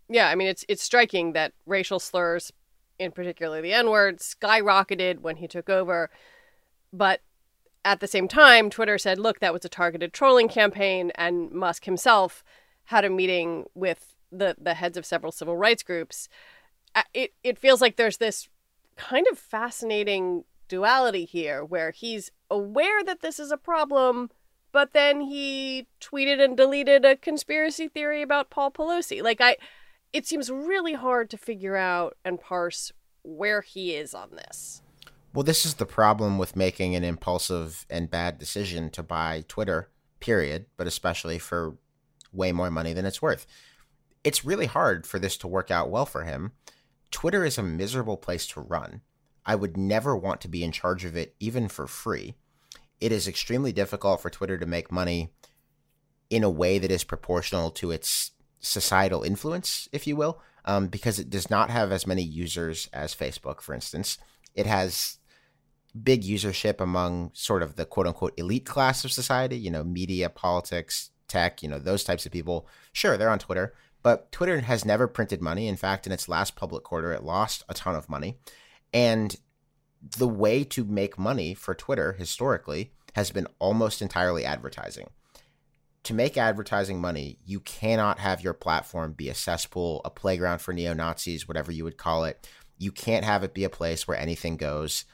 Yeah, 0.09 0.27
I 0.27 0.35
mean 0.35 0.47
it's 0.47 0.65
it's 0.67 0.83
striking 0.83 1.33
that 1.33 1.53
racial 1.65 1.99
slurs 1.99 2.51
in 2.99 3.11
particular 3.11 3.61
the 3.61 3.73
N 3.73 3.89
word, 3.89 4.19
skyrocketed 4.19 5.19
when 5.19 5.37
he 5.37 5.47
took 5.47 5.69
over. 5.69 6.09
But 6.93 7.21
at 7.85 8.01
the 8.01 8.07
same 8.07 8.27
time, 8.27 8.69
Twitter 8.69 8.97
said, 8.97 9.19
look, 9.19 9.39
that 9.39 9.53
was 9.53 9.63
a 9.63 9.69
targeted 9.69 10.11
trolling 10.11 10.49
campaign. 10.49 11.11
And 11.15 11.51
Musk 11.51 11.85
himself 11.85 12.43
had 12.85 13.05
a 13.05 13.09
meeting 13.09 13.65
with 13.75 14.15
the, 14.31 14.55
the 14.59 14.73
heads 14.73 14.97
of 14.97 15.05
several 15.05 15.31
civil 15.31 15.55
rights 15.55 15.83
groups. 15.83 16.27
Uh, 16.93 17.03
it, 17.13 17.33
it 17.43 17.59
feels 17.59 17.81
like 17.81 17.95
there's 17.95 18.17
this 18.17 18.49
kind 18.97 19.27
of 19.31 19.37
fascinating 19.37 20.43
duality 20.67 21.25
here 21.25 21.63
where 21.63 21.91
he's 21.91 22.31
aware 22.49 23.03
that 23.03 23.21
this 23.21 23.39
is 23.39 23.51
a 23.51 23.57
problem, 23.57 24.31
but 24.71 24.93
then 24.93 25.21
he 25.21 25.87
tweeted 26.01 26.43
and 26.43 26.57
deleted 26.57 27.05
a 27.05 27.15
conspiracy 27.15 27.87
theory 27.87 28.21
about 28.21 28.49
Paul 28.49 28.71
Pelosi. 28.71 29.21
Like, 29.21 29.39
I, 29.41 29.57
it 30.11 30.25
seems 30.25 30.49
really 30.49 30.93
hard 30.93 31.29
to 31.29 31.37
figure 31.37 31.75
out 31.75 32.17
and 32.25 32.41
parse 32.41 32.91
where 33.21 33.61
he 33.61 33.95
is 33.95 34.13
on 34.13 34.31
this. 34.31 34.81
Well, 35.35 35.43
this 35.43 35.65
is 35.65 35.73
the 35.73 35.85
problem 35.85 36.37
with 36.37 36.55
making 36.55 36.95
an 36.95 37.03
impulsive 37.03 37.85
and 37.89 38.09
bad 38.09 38.39
decision 38.39 38.89
to 38.91 39.03
buy 39.03 39.43
Twitter, 39.49 39.89
period, 40.21 40.67
but 40.77 40.87
especially 40.87 41.39
for 41.39 41.75
way 42.31 42.53
more 42.53 42.71
money 42.71 42.93
than 42.93 43.05
it's 43.05 43.21
worth. 43.21 43.45
It's 44.23 44.45
really 44.45 44.65
hard 44.65 45.05
for 45.05 45.19
this 45.19 45.35
to 45.39 45.47
work 45.49 45.69
out 45.69 45.91
well 45.91 46.05
for 46.05 46.23
him. 46.23 46.53
Twitter 47.11 47.43
is 47.43 47.57
a 47.57 47.63
miserable 47.63 48.15
place 48.15 48.47
to 48.47 48.61
run. 48.61 49.01
I 49.45 49.55
would 49.55 49.75
never 49.75 50.15
want 50.15 50.39
to 50.39 50.47
be 50.47 50.63
in 50.63 50.71
charge 50.71 51.03
of 51.03 51.17
it, 51.17 51.35
even 51.41 51.67
for 51.67 51.85
free. 51.85 52.35
It 53.01 53.11
is 53.11 53.27
extremely 53.27 53.73
difficult 53.73 54.21
for 54.21 54.29
Twitter 54.29 54.57
to 54.57 54.65
make 54.65 54.89
money 54.89 55.33
in 56.29 56.45
a 56.45 56.49
way 56.49 56.79
that 56.79 56.91
is 56.91 57.03
proportional 57.03 57.71
to 57.71 57.91
its 57.91 58.31
societal 58.61 59.21
influence, 59.23 59.89
if 59.91 60.07
you 60.07 60.15
will, 60.15 60.39
um, 60.63 60.87
because 60.87 61.19
it 61.19 61.29
does 61.29 61.49
not 61.49 61.69
have 61.69 61.91
as 61.91 62.07
many 62.07 62.23
users 62.23 62.87
as 62.93 63.13
Facebook, 63.13 63.59
for 63.59 63.73
instance. 63.73 64.17
It 64.55 64.65
has 64.65 65.17
big 66.03 66.23
usership 66.23 66.81
among 66.81 67.31
sort 67.33 67.63
of 67.63 67.75
the 67.75 67.85
quote 67.85 68.07
unquote 68.07 68.33
elite 68.37 68.65
class 68.65 69.05
of 69.05 69.11
society, 69.11 69.57
you 69.57 69.71
know, 69.71 69.83
media, 69.83 70.29
politics, 70.29 71.11
tech, 71.27 71.63
you 71.63 71.69
know, 71.69 71.79
those 71.79 72.03
types 72.03 72.25
of 72.25 72.31
people. 72.31 72.67
Sure, 72.91 73.17
they're 73.17 73.29
on 73.29 73.39
Twitter, 73.39 73.73
but 74.03 74.31
Twitter 74.31 74.59
has 74.61 74.85
never 74.85 75.07
printed 75.07 75.41
money. 75.41 75.67
In 75.67 75.77
fact, 75.77 76.05
in 76.05 76.13
its 76.13 76.29
last 76.29 76.55
public 76.55 76.83
quarter, 76.83 77.13
it 77.13 77.23
lost 77.23 77.63
a 77.69 77.73
ton 77.73 77.95
of 77.95 78.09
money. 78.09 78.37
And 78.93 79.35
the 80.17 80.27
way 80.27 80.63
to 80.65 80.83
make 80.83 81.17
money 81.17 81.53
for 81.53 81.73
Twitter 81.73 82.13
historically 82.13 82.91
has 83.13 83.31
been 83.31 83.47
almost 83.59 84.01
entirely 84.01 84.45
advertising. 84.45 85.09
To 86.03 86.13
make 86.13 86.37
advertising 86.37 87.01
money, 87.01 87.39
you 87.45 87.59
cannot 87.61 88.19
have 88.19 88.41
your 88.41 88.53
platform 88.53 89.13
be 89.13 89.29
a 89.29 89.33
cesspool, 89.33 90.01
a 90.05 90.11
playground 90.11 90.59
for 90.59 90.73
neo 90.73 90.93
Nazis, 90.93 91.47
whatever 91.47 91.71
you 91.71 91.83
would 91.83 91.97
call 91.97 92.25
it. 92.25 92.47
You 92.77 92.91
can't 92.91 93.25
have 93.25 93.43
it 93.43 93.55
be 93.55 93.63
a 93.63 93.69
place 93.69 94.07
where 94.07 94.17
anything 94.17 94.57
goes 94.57 95.05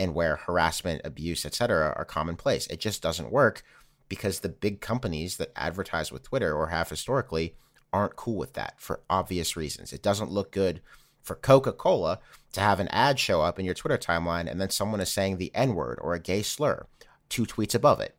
and 0.00 0.14
where 0.14 0.36
harassment, 0.36 1.02
abuse, 1.04 1.44
etc. 1.44 1.92
are 1.94 2.06
commonplace. 2.06 2.66
It 2.68 2.80
just 2.80 3.02
doesn't 3.02 3.30
work 3.30 3.62
because 4.08 4.40
the 4.40 4.48
big 4.48 4.80
companies 4.80 5.36
that 5.36 5.52
advertise 5.54 6.10
with 6.10 6.22
Twitter 6.22 6.56
or 6.56 6.68
have 6.68 6.88
historically 6.88 7.54
aren't 7.92 8.16
cool 8.16 8.36
with 8.36 8.54
that 8.54 8.80
for 8.80 9.02
obvious 9.10 9.58
reasons. 9.58 9.92
It 9.92 10.02
doesn't 10.02 10.30
look 10.30 10.52
good 10.52 10.80
for 11.22 11.34
Coca-Cola 11.34 12.18
to 12.52 12.60
have 12.60 12.80
an 12.80 12.88
ad 12.88 13.20
show 13.20 13.42
up 13.42 13.58
in 13.58 13.66
your 13.66 13.74
Twitter 13.74 13.98
timeline 13.98 14.50
and 14.50 14.58
then 14.58 14.70
someone 14.70 15.02
is 15.02 15.12
saying 15.12 15.36
the 15.36 15.54
N-word 15.54 15.98
or 16.00 16.14
a 16.14 16.18
gay 16.18 16.40
slur 16.40 16.86
two 17.28 17.44
tweets 17.44 17.74
above 17.74 18.00
it. 18.00 18.18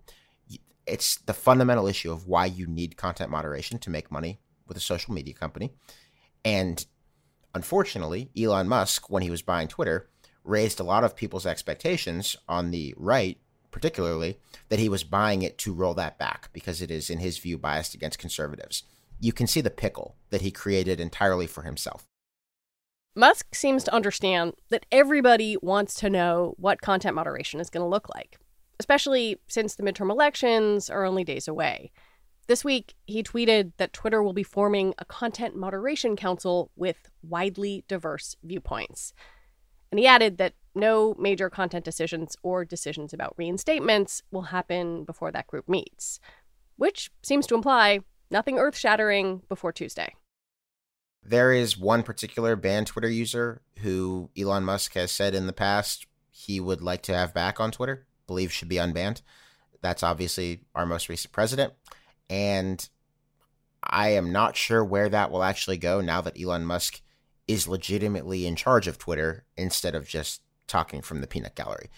It's 0.85 1.17
the 1.17 1.33
fundamental 1.33 1.87
issue 1.87 2.11
of 2.11 2.27
why 2.27 2.45
you 2.45 2.67
need 2.67 2.95
content 2.95 3.31
moderation 3.31 3.79
to 3.79 3.89
make 3.89 4.11
money 4.11 4.39
with 4.67 4.77
a 4.77 4.81
social 4.81 5.15
media 5.15 5.33
company. 5.33 5.71
And 6.45 6.85
unfortunately, 7.55 8.29
Elon 8.37 8.67
Musk, 8.67 9.09
when 9.09 9.23
he 9.23 9.31
was 9.31 9.41
buying 9.41 9.67
Twitter, 9.67 10.10
raised 10.43 10.79
a 10.79 10.83
lot 10.83 11.03
of 11.03 11.15
people's 11.15 11.45
expectations 11.45 12.35
on 12.47 12.71
the 12.71 12.93
right, 12.97 13.37
particularly, 13.71 14.37
that 14.69 14.79
he 14.79 14.89
was 14.89 15.03
buying 15.03 15.41
it 15.41 15.57
to 15.59 15.73
roll 15.73 15.93
that 15.93 16.17
back 16.17 16.49
because 16.53 16.81
it 16.81 16.91
is, 16.91 17.09
in 17.09 17.19
his 17.19 17.37
view, 17.37 17.57
biased 17.57 17.93
against 17.93 18.19
conservatives. 18.19 18.83
You 19.19 19.33
can 19.33 19.47
see 19.47 19.61
the 19.61 19.69
pickle 19.69 20.15
that 20.29 20.41
he 20.41 20.51
created 20.51 20.99
entirely 20.99 21.47
for 21.47 21.61
himself. 21.63 22.05
Musk 23.15 23.53
seems 23.53 23.83
to 23.83 23.93
understand 23.93 24.53
that 24.69 24.85
everybody 24.91 25.57
wants 25.61 25.95
to 25.95 26.09
know 26.09 26.55
what 26.57 26.81
content 26.81 27.15
moderation 27.15 27.59
is 27.59 27.69
going 27.69 27.83
to 27.83 27.89
look 27.89 28.07
like, 28.15 28.37
especially 28.79 29.39
since 29.47 29.75
the 29.75 29.83
midterm 29.83 30.09
elections 30.09 30.89
are 30.89 31.03
only 31.03 31.23
days 31.23 31.47
away. 31.47 31.91
This 32.47 32.65
week, 32.65 32.95
he 33.05 33.21
tweeted 33.21 33.73
that 33.77 33.93
Twitter 33.93 34.23
will 34.23 34.33
be 34.33 34.43
forming 34.43 34.93
a 34.97 35.05
content 35.05 35.55
moderation 35.55 36.15
council 36.15 36.71
with 36.75 37.09
widely 37.21 37.85
diverse 37.87 38.35
viewpoints. 38.43 39.13
And 39.91 39.99
he 39.99 40.07
added 40.07 40.37
that 40.37 40.53
no 40.73 41.15
major 41.19 41.49
content 41.49 41.83
decisions 41.83 42.37
or 42.43 42.63
decisions 42.63 43.13
about 43.13 43.35
reinstatements 43.37 44.21
will 44.31 44.43
happen 44.43 45.03
before 45.03 45.31
that 45.31 45.47
group 45.47 45.67
meets, 45.67 46.19
which 46.77 47.11
seems 47.21 47.45
to 47.47 47.55
imply 47.55 47.99
nothing 48.29 48.57
earth 48.57 48.77
shattering 48.77 49.41
before 49.49 49.73
Tuesday. 49.73 50.15
There 51.23 51.51
is 51.51 51.77
one 51.77 52.03
particular 52.03 52.55
banned 52.55 52.87
Twitter 52.87 53.09
user 53.09 53.61
who 53.79 54.31
Elon 54.37 54.63
Musk 54.63 54.93
has 54.93 55.11
said 55.11 55.35
in 55.35 55.45
the 55.45 55.53
past 55.53 56.07
he 56.31 56.59
would 56.59 56.81
like 56.81 57.03
to 57.03 57.13
have 57.13 57.33
back 57.33 57.59
on 57.59 57.71
Twitter, 57.71 58.07
believe 58.25 58.51
should 58.51 58.69
be 58.69 58.77
unbanned. 58.77 59.21
That's 59.81 60.03
obviously 60.03 60.61
our 60.73 60.85
most 60.85 61.09
recent 61.09 61.33
president. 61.33 61.73
And 62.29 62.87
I 63.83 64.09
am 64.09 64.31
not 64.31 64.55
sure 64.55 64.83
where 64.83 65.09
that 65.09 65.31
will 65.31 65.43
actually 65.43 65.77
go 65.77 66.01
now 66.01 66.21
that 66.21 66.41
Elon 66.41 66.65
Musk 66.65 67.01
is 67.51 67.67
legitimately 67.67 68.47
in 68.47 68.55
charge 68.55 68.87
of 68.87 68.97
Twitter 68.97 69.43
instead 69.57 69.93
of 69.93 70.07
just 70.07 70.41
talking 70.67 71.01
from 71.01 71.19
the 71.19 71.27
peanut 71.27 71.53
gallery. 71.53 71.89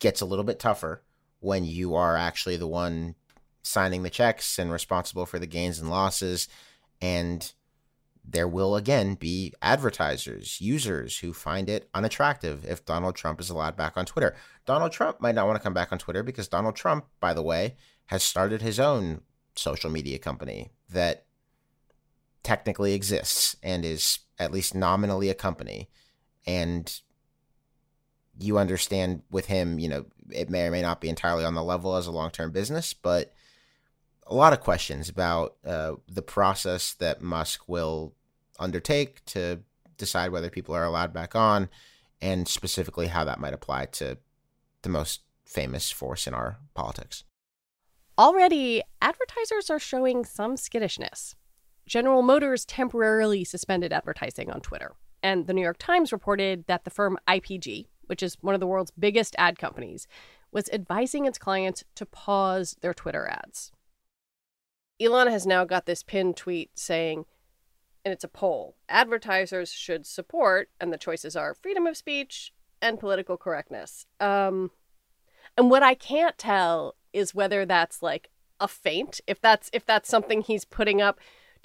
Gets 0.00 0.20
a 0.20 0.26
little 0.26 0.44
bit 0.44 0.58
tougher 0.58 1.02
when 1.40 1.64
you 1.64 1.94
are 1.94 2.14
actually 2.14 2.58
the 2.58 2.66
one 2.66 3.14
signing 3.62 4.02
the 4.02 4.10
checks 4.10 4.58
and 4.58 4.70
responsible 4.70 5.24
for 5.24 5.38
the 5.38 5.46
gains 5.46 5.78
and 5.78 5.88
losses. 5.88 6.46
And 7.00 7.50
there 8.22 8.46
will 8.46 8.76
again 8.76 9.14
be 9.14 9.54
advertisers, 9.62 10.60
users 10.60 11.18
who 11.18 11.32
find 11.32 11.70
it 11.70 11.88
unattractive 11.94 12.66
if 12.66 12.84
Donald 12.84 13.16
Trump 13.16 13.40
is 13.40 13.48
allowed 13.48 13.76
back 13.76 13.96
on 13.96 14.04
Twitter. 14.04 14.36
Donald 14.66 14.92
Trump 14.92 15.22
might 15.22 15.34
not 15.34 15.46
want 15.46 15.56
to 15.56 15.62
come 15.62 15.72
back 15.72 15.90
on 15.90 15.98
Twitter 15.98 16.22
because 16.22 16.48
Donald 16.48 16.76
Trump, 16.76 17.06
by 17.18 17.32
the 17.32 17.42
way, 17.42 17.76
has 18.06 18.22
started 18.22 18.60
his 18.60 18.78
own 18.78 19.22
social 19.56 19.90
media 19.90 20.18
company 20.18 20.70
that 20.90 21.24
technically 22.48 22.94
exists 22.94 23.56
and 23.62 23.84
is 23.84 24.20
at 24.38 24.50
least 24.50 24.74
nominally 24.74 25.28
a 25.28 25.34
company. 25.34 25.90
And 26.46 26.90
you 28.40 28.56
understand 28.56 29.20
with 29.30 29.46
him 29.46 29.78
you 29.78 29.88
know 29.88 30.06
it 30.30 30.48
may 30.48 30.66
or 30.66 30.70
may 30.70 30.80
not 30.80 31.00
be 31.00 31.08
entirely 31.08 31.44
on 31.44 31.54
the 31.54 31.62
level 31.62 31.96
as 31.96 32.06
a 32.06 32.12
long-term 32.12 32.52
business 32.52 32.94
but 32.94 33.32
a 34.28 34.34
lot 34.34 34.52
of 34.52 34.60
questions 34.60 35.08
about 35.08 35.56
uh, 35.66 35.94
the 36.06 36.22
process 36.22 36.94
that 36.94 37.20
musk 37.20 37.68
will 37.68 38.14
undertake 38.60 39.24
to 39.24 39.58
decide 39.96 40.30
whether 40.30 40.50
people 40.50 40.72
are 40.72 40.84
allowed 40.84 41.12
back 41.12 41.34
on 41.34 41.68
and 42.22 42.46
specifically 42.46 43.08
how 43.08 43.24
that 43.24 43.40
might 43.40 43.54
apply 43.54 43.86
to 43.86 44.18
the 44.82 44.88
most 44.88 45.22
famous 45.44 45.90
force 45.90 46.28
in 46.28 46.34
our 46.34 46.58
politics. 46.74 47.24
Already 48.16 48.82
advertisers 49.02 49.70
are 49.70 49.80
showing 49.80 50.24
some 50.24 50.56
skittishness 50.56 51.34
General 51.88 52.22
Motors 52.22 52.66
temporarily 52.66 53.44
suspended 53.44 53.92
advertising 53.92 54.50
on 54.50 54.60
Twitter. 54.60 54.92
And 55.22 55.46
the 55.46 55.54
New 55.54 55.62
York 55.62 55.78
Times 55.78 56.12
reported 56.12 56.66
that 56.66 56.84
the 56.84 56.90
firm 56.90 57.18
IPG, 57.26 57.86
which 58.06 58.22
is 58.22 58.36
one 58.40 58.54
of 58.54 58.60
the 58.60 58.66
world's 58.66 58.92
biggest 58.92 59.34
ad 59.38 59.58
companies, 59.58 60.06
was 60.52 60.68
advising 60.70 61.24
its 61.24 61.38
clients 61.38 61.84
to 61.96 62.06
pause 62.06 62.76
their 62.82 62.94
Twitter 62.94 63.26
ads. 63.26 63.72
Elon 65.00 65.28
has 65.28 65.46
now 65.46 65.64
got 65.64 65.86
this 65.86 66.02
pinned 66.02 66.36
tweet 66.36 66.70
saying, 66.74 67.24
and 68.04 68.12
it's 68.12 68.24
a 68.24 68.28
poll 68.28 68.76
advertisers 68.88 69.72
should 69.72 70.06
support, 70.06 70.70
and 70.80 70.92
the 70.92 70.98
choices 70.98 71.36
are 71.36 71.54
freedom 71.54 71.86
of 71.86 71.96
speech 71.96 72.52
and 72.80 73.00
political 73.00 73.36
correctness. 73.36 74.06
Um, 74.20 74.70
and 75.56 75.70
what 75.70 75.82
I 75.82 75.94
can't 75.94 76.38
tell 76.38 76.96
is 77.12 77.34
whether 77.34 77.64
that's 77.64 78.02
like 78.02 78.30
a 78.60 78.68
feint, 78.68 79.20
if 79.26 79.40
that's 79.40 79.70
if 79.72 79.84
that's 79.86 80.08
something 80.08 80.42
he's 80.42 80.64
putting 80.64 81.00
up 81.00 81.18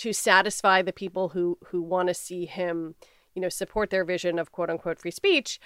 to 0.03 0.11
satisfy 0.11 0.81
the 0.81 0.91
people 0.91 1.29
who 1.29 1.57
who 1.67 1.81
want 1.81 2.09
to 2.09 2.13
see 2.13 2.45
him, 2.45 2.95
you 3.33 3.41
know, 3.41 3.47
support 3.47 3.89
their 3.89 4.03
vision 4.03 4.37
of 4.37 4.51
quote 4.51 4.69
unquote 4.69 4.99
free 4.99 5.11
speech, 5.11 5.61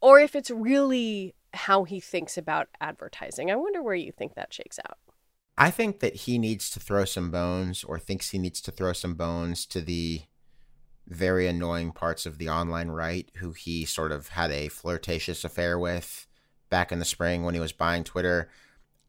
or 0.00 0.18
if 0.18 0.34
it's 0.34 0.50
really 0.50 1.36
how 1.52 1.84
he 1.84 2.00
thinks 2.00 2.36
about 2.36 2.66
advertising. 2.80 3.52
I 3.52 3.56
wonder 3.56 3.80
where 3.80 3.94
you 3.94 4.10
think 4.10 4.34
that 4.34 4.52
shakes 4.52 4.80
out. 4.84 4.98
I 5.56 5.70
think 5.70 6.00
that 6.00 6.16
he 6.16 6.36
needs 6.36 6.68
to 6.70 6.80
throw 6.80 7.04
some 7.04 7.30
bones 7.30 7.84
or 7.84 8.00
thinks 8.00 8.30
he 8.30 8.38
needs 8.38 8.60
to 8.62 8.72
throw 8.72 8.92
some 8.92 9.14
bones 9.14 9.66
to 9.66 9.80
the 9.80 10.22
very 11.06 11.46
annoying 11.46 11.92
parts 11.92 12.26
of 12.26 12.38
the 12.38 12.48
online 12.48 12.88
right 12.88 13.30
who 13.36 13.52
he 13.52 13.84
sort 13.84 14.10
of 14.10 14.28
had 14.28 14.50
a 14.50 14.66
flirtatious 14.66 15.44
affair 15.44 15.78
with 15.78 16.26
back 16.70 16.90
in 16.90 16.98
the 16.98 17.04
spring 17.04 17.44
when 17.44 17.54
he 17.54 17.60
was 17.60 17.72
buying 17.72 18.02
Twitter. 18.02 18.50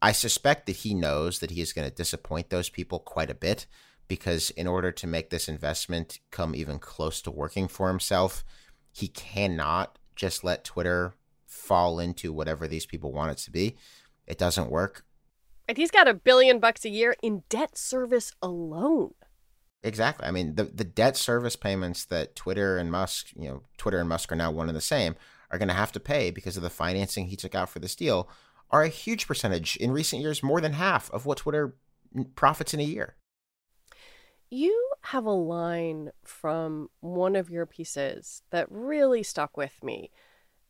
I 0.00 0.12
suspect 0.12 0.66
that 0.66 0.76
he 0.76 0.94
knows 0.94 1.40
that 1.40 1.50
he 1.50 1.60
is 1.60 1.72
going 1.72 1.88
to 1.88 1.94
disappoint 1.94 2.50
those 2.50 2.68
people 2.68 3.00
quite 3.00 3.30
a 3.30 3.34
bit 3.34 3.66
because 4.08 4.50
in 4.50 4.66
order 4.66 4.92
to 4.92 5.06
make 5.06 5.30
this 5.30 5.48
investment 5.48 6.20
come 6.30 6.54
even 6.54 6.78
close 6.78 7.20
to 7.22 7.30
working 7.30 7.68
for 7.68 7.88
himself, 7.88 8.44
He 8.92 9.08
cannot 9.08 9.98
just 10.14 10.42
let 10.44 10.64
Twitter 10.64 11.14
fall 11.46 11.98
into 11.98 12.32
whatever 12.32 12.66
these 12.66 12.86
people 12.86 13.12
want 13.12 13.32
it 13.32 13.38
to 13.38 13.50
be. 13.50 13.76
It 14.26 14.38
doesn't 14.38 14.70
work. 14.70 15.04
And 15.68 15.76
he's 15.76 15.90
got 15.90 16.08
a 16.08 16.14
billion 16.14 16.60
bucks 16.60 16.84
a 16.84 16.88
year 16.88 17.16
in 17.22 17.42
debt 17.48 17.76
service 17.76 18.32
alone. 18.40 19.14
Exactly. 19.82 20.26
I 20.26 20.30
mean, 20.30 20.54
the 20.54 20.64
the 20.64 20.84
debt 20.84 21.16
service 21.16 21.56
payments 21.56 22.04
that 22.06 22.34
Twitter 22.34 22.78
and 22.78 22.90
Musk, 22.90 23.28
you 23.36 23.48
know, 23.48 23.62
Twitter 23.76 23.98
and 23.98 24.08
Musk 24.08 24.32
are 24.32 24.36
now 24.36 24.50
one 24.50 24.68
and 24.68 24.76
the 24.76 24.80
same, 24.80 25.16
are 25.50 25.58
going 25.58 25.68
to 25.68 25.74
have 25.74 25.92
to 25.92 26.00
pay 26.00 26.30
because 26.30 26.56
of 26.56 26.62
the 26.62 26.70
financing 26.70 27.26
he 27.26 27.36
took 27.36 27.54
out 27.54 27.68
for 27.68 27.78
this 27.78 27.94
deal, 27.94 28.28
are 28.70 28.82
a 28.82 28.88
huge 28.88 29.26
percentage 29.26 29.76
in 29.76 29.92
recent 29.92 30.22
years, 30.22 30.42
more 30.42 30.60
than 30.60 30.72
half 30.72 31.10
of 31.10 31.26
what 31.26 31.38
Twitter 31.38 31.76
profits 32.34 32.74
in 32.74 32.80
a 32.80 32.84
year. 32.84 33.16
You 34.56 34.92
have 35.02 35.26
a 35.26 35.32
line 35.32 36.12
from 36.24 36.88
one 37.00 37.36
of 37.36 37.50
your 37.50 37.66
pieces 37.66 38.40
that 38.48 38.66
really 38.70 39.22
stuck 39.22 39.54
with 39.54 39.84
me. 39.84 40.10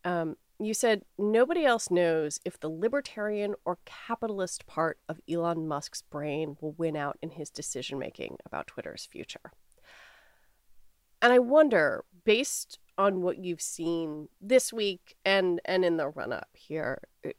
Um, 0.05 0.35
you 0.59 0.75
said 0.75 1.03
nobody 1.17 1.65
else 1.65 1.89
knows 1.89 2.41
if 2.45 2.59
the 2.59 2.69
libertarian 2.69 3.55
or 3.65 3.79
capitalist 3.85 4.67
part 4.67 4.99
of 5.09 5.21
Elon 5.31 5.69
Musk's 5.69 6.03
brain 6.03 6.57
will 6.61 6.73
win 6.73 6.97
out 6.97 7.17
in 7.23 7.31
his 7.31 7.49
decision 7.49 7.97
making 7.97 8.39
about 8.45 8.67
Twitter's 8.67 9.07
future. 9.07 9.53
And 11.23 11.33
I 11.33 11.39
wonder, 11.39 12.05
based 12.25 12.81
on 12.99 13.23
what 13.23 13.39
you've 13.39 13.63
seen 13.63 14.27
this 14.41 14.73
week 14.73 15.15
and 15.25 15.61
and 15.65 15.85
in 15.85 15.97
the 15.97 16.09
run 16.09 16.33
up 16.33 16.49
here, 16.55 17.03
uh, 17.25 17.31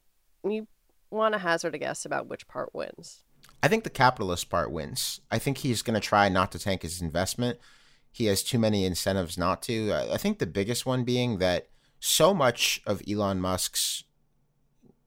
you 0.49 0.69
want 1.11 1.33
to 1.33 1.39
hazard 1.39 1.75
a 1.75 1.77
guess 1.77 2.05
about 2.05 2.29
which 2.29 2.47
part 2.47 2.73
wins? 2.73 3.25
I 3.67 3.69
think 3.69 3.83
the 3.83 3.89
capitalist 3.89 4.49
part 4.49 4.71
wins. 4.71 5.19
I 5.29 5.39
think 5.39 5.57
he's 5.57 5.81
going 5.81 5.93
to 5.95 5.99
try 5.99 6.29
not 6.29 6.53
to 6.53 6.59
tank 6.59 6.83
his 6.83 7.01
investment. 7.01 7.59
He 8.13 8.27
has 8.27 8.41
too 8.41 8.57
many 8.57 8.85
incentives 8.85 9.37
not 9.37 9.61
to. 9.63 9.91
I 10.09 10.15
think 10.15 10.39
the 10.39 10.45
biggest 10.45 10.85
one 10.85 11.03
being 11.03 11.39
that 11.39 11.67
so 11.99 12.33
much 12.33 12.81
of 12.87 13.01
Elon 13.05 13.41
Musk's 13.41 14.05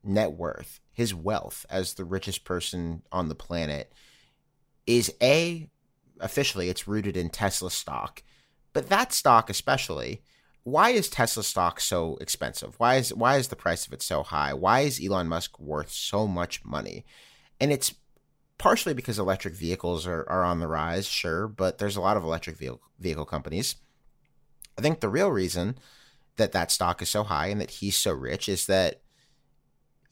net 0.05 0.33
worth, 0.33 0.79
his 0.92 1.14
wealth 1.14 1.64
as 1.70 1.94
the 1.94 2.05
richest 2.05 2.44
person 2.44 3.01
on 3.11 3.31
the 3.31 3.35
planet, 3.35 3.94
is 4.87 5.11
a 5.23 5.70
officially 6.20 6.68
it's 6.68 6.87
rooted 6.87 7.16
in 7.16 7.31
Tesla 7.31 7.70
stock. 7.70 8.23
But 8.75 8.90
that 8.90 9.14
stock 9.14 9.49
especially, 9.49 10.20
why 10.64 10.90
is 10.90 11.09
Tesla 11.09 11.44
stock 11.44 11.81
so 11.81 12.18
expensive? 12.20 12.75
Why 12.77 12.96
is 12.96 13.14
why 13.14 13.38
is 13.38 13.49
the 13.49 13.57
price 13.57 13.87
of 13.87 13.94
it 13.94 14.03
so 14.03 14.23
high? 14.23 14.53
Why 14.53 14.81
is 14.81 15.01
Elon 15.03 15.29
Musk 15.29 15.59
worth 15.59 15.90
so 15.90 16.27
much 16.27 16.62
money? 16.62 17.07
And 17.59 17.73
it's 17.73 17.94
partially 18.61 18.92
because 18.92 19.18
electric 19.18 19.55
vehicles 19.55 20.07
are, 20.07 20.29
are 20.29 20.44
on 20.44 20.61
the 20.61 20.68
rise, 20.68 21.07
sure, 21.07 21.49
but 21.49 21.79
there's 21.79 21.96
a 21.96 22.01
lot 22.01 22.18
of 22.18 22.23
electric 22.23 22.59
vehicle, 22.59 22.83
vehicle 22.99 23.25
companies. 23.25 23.77
I 24.77 24.83
think 24.83 25.01
the 25.01 25.09
real 25.09 25.31
reason 25.31 25.79
that 26.37 26.53
that 26.53 26.70
stock 26.70 27.01
is 27.01 27.09
so 27.09 27.23
high 27.23 27.46
and 27.46 27.61
that 27.61 27.70
he's 27.70 27.96
so 27.96 28.12
rich 28.12 28.51
is 28.51 28.66
that 28.66 29.01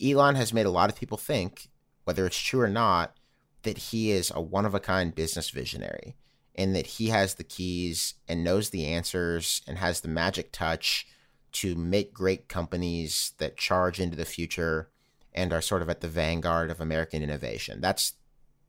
Elon 0.02 0.34
has 0.34 0.54
made 0.54 0.64
a 0.64 0.70
lot 0.70 0.88
of 0.88 0.96
people 0.96 1.18
think, 1.18 1.68
whether 2.04 2.24
it's 2.26 2.38
true 2.38 2.60
or 2.60 2.68
not, 2.68 3.18
that 3.64 3.78
he 3.78 4.10
is 4.10 4.32
a 4.34 4.40
one 4.40 4.64
of 4.64 4.74
a 4.74 4.80
kind 4.80 5.14
business 5.14 5.50
visionary 5.50 6.16
and 6.54 6.74
that 6.74 6.86
he 6.86 7.08
has 7.08 7.34
the 7.34 7.44
keys 7.44 8.14
and 8.26 8.42
knows 8.42 8.70
the 8.70 8.86
answers 8.86 9.60
and 9.68 9.76
has 9.76 10.00
the 10.00 10.08
magic 10.08 10.52
touch 10.52 11.06
to 11.52 11.74
make 11.74 12.14
great 12.14 12.48
companies 12.48 13.32
that 13.36 13.58
charge 13.58 14.00
into 14.00 14.16
the 14.16 14.24
future 14.24 14.88
and 15.34 15.52
are 15.52 15.60
sort 15.60 15.82
of 15.82 15.90
at 15.90 16.00
the 16.00 16.08
vanguard 16.08 16.70
of 16.70 16.80
American 16.80 17.22
innovation. 17.22 17.82
That's 17.82 18.14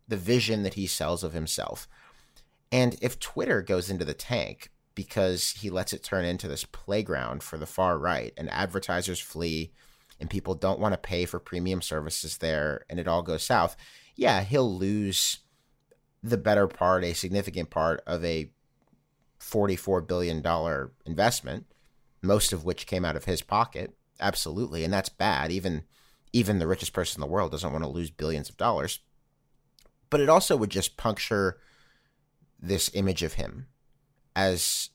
the 0.10 0.18
vision 0.18 0.64
that 0.64 0.74
he 0.74 0.88
sells 0.88 1.24
of 1.24 1.34
himself. 1.34 1.88
And 2.72 2.98
if 3.02 3.20
Twitter 3.20 3.62
goes 3.62 3.90
into 3.90 4.06
the 4.06 4.14
tank 4.14 4.70
because 4.96 5.52
he 5.52 5.70
lets 5.70 5.94
it 5.94 6.04
turn 6.04 6.26
into 6.26 6.48
this 6.48 6.66
playground 6.66 7.42
for 7.42 7.58
the 7.58 7.66
far 7.66 7.98
right 7.98 8.34
and 8.38 8.50
advertisers 8.50 9.20
flee 9.20 9.72
and 10.20 10.30
people 10.30 10.56
don't 10.56 10.80
want 10.80 10.94
to 10.94 10.98
pay 10.98 11.26
for 11.26 11.40
premium 11.40 11.82
services 11.82 12.40
there 12.40 12.84
and 12.90 13.00
it 13.00 13.08
all 13.08 13.22
goes 13.22 13.44
south, 13.44 13.78
yeah, 14.16 14.42
he'll 14.42 14.78
lose 14.78 15.38
the 16.22 16.38
better 16.38 16.68
part, 16.68 17.04
a 17.04 17.14
significant 17.14 17.70
part 17.70 18.02
of 18.06 18.26
a 18.26 18.52
$44 19.40 20.06
billion 20.06 20.44
investment, 21.06 21.66
most 22.22 22.52
of 22.52 22.66
which 22.66 22.88
came 22.88 23.06
out 23.06 23.16
of 23.16 23.26
his 23.26 23.42
pocket. 23.42 23.96
Absolutely. 24.20 24.84
And 24.84 24.94
that's 24.94 25.10
bad. 25.10 25.52
Even 25.52 25.84
even 26.32 26.60
the 26.60 26.68
richest 26.68 26.94
person 26.94 27.22
in 27.22 27.28
the 27.28 27.32
world 27.32 27.52
doesn't 27.52 27.72
want 27.72 27.84
to 27.84 27.90
lose 27.90 28.12
billions 28.12 28.50
of 28.50 28.58
dollars. 28.58 29.00
But 30.10 30.22
it 30.22 30.30
also 30.30 30.56
would 30.58 30.70
just 30.70 30.98
puncture 30.98 31.58
this 32.60 32.90
image 32.94 33.24
of 33.24 33.34
him 33.34 33.68
as 34.36 34.90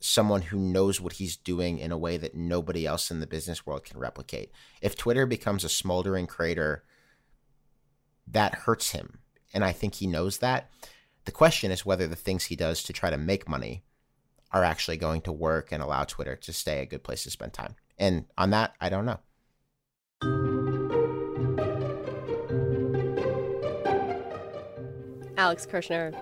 someone 0.00 0.42
who 0.42 0.58
knows 0.58 1.00
what 1.00 1.14
he's 1.14 1.36
doing 1.36 1.78
in 1.78 1.90
a 1.90 1.98
way 1.98 2.16
that 2.16 2.34
nobody 2.34 2.86
else 2.86 3.10
in 3.10 3.20
the 3.20 3.26
business 3.26 3.64
world 3.64 3.84
can 3.84 3.98
replicate. 3.98 4.50
If 4.82 4.96
Twitter 4.96 5.24
becomes 5.24 5.64
a 5.64 5.68
smoldering 5.68 6.26
crater, 6.26 6.84
that 8.26 8.54
hurts 8.54 8.90
him. 8.90 9.20
And 9.54 9.64
I 9.64 9.72
think 9.72 9.94
he 9.94 10.06
knows 10.06 10.38
that. 10.38 10.70
The 11.24 11.32
question 11.32 11.70
is 11.70 11.86
whether 11.86 12.06
the 12.06 12.16
things 12.16 12.44
he 12.44 12.56
does 12.56 12.82
to 12.82 12.92
try 12.92 13.08
to 13.08 13.16
make 13.16 13.48
money 13.48 13.84
are 14.52 14.62
actually 14.62 14.98
going 14.98 15.22
to 15.22 15.32
work 15.32 15.72
and 15.72 15.82
allow 15.82 16.04
Twitter 16.04 16.36
to 16.36 16.52
stay 16.52 16.80
a 16.80 16.86
good 16.86 17.02
place 17.02 17.22
to 17.24 17.30
spend 17.30 17.52
time. 17.52 17.74
And 17.98 18.26
on 18.36 18.50
that, 18.50 18.74
I 18.80 18.88
don't 18.88 19.06
know. 19.06 19.20
Alex 25.36 25.66
Kirshner, 25.66 26.16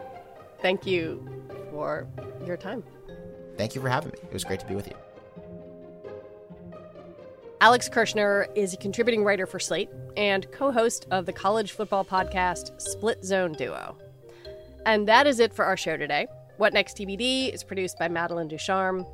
thank 0.61 0.87
you 0.87 1.27
for 1.71 2.07
your 2.47 2.57
time. 2.57 2.83
Thank 3.57 3.75
you 3.75 3.81
for 3.81 3.89
having 3.89 4.11
me. 4.11 4.19
It 4.23 4.33
was 4.33 4.45
great 4.45 4.61
to 4.61 4.67
be 4.67 4.75
with 4.75 4.89
you. 4.89 4.95
Alex 7.61 7.89
Kirshner 7.89 8.47
is 8.57 8.75
a 8.75 8.77
contributing 8.77 9.23
writer 9.23 9.47
for 9.47 9.61
Slate 9.61 9.89
and 10.17 10.51
co 10.51 10.73
host 10.73 11.07
of 11.11 11.27
the 11.27 11.33
college 11.33 11.73
football 11.73 12.05
podcast 12.05 12.81
Split 12.81 13.25
Zone 13.25 13.53
Duo. 13.53 13.97
And 14.85 15.07
that 15.07 15.27
is 15.27 15.39
it 15.39 15.55
for 15.55 15.65
our 15.65 15.77
show 15.77 15.97
today. 15.97 16.27
What 16.57 16.73
Next 16.73 16.97
TBD 16.97 17.53
is 17.55 17.63
produced 17.63 17.99
by 17.99 18.09
Madeline 18.09 18.49
Ducharme. 18.49 19.07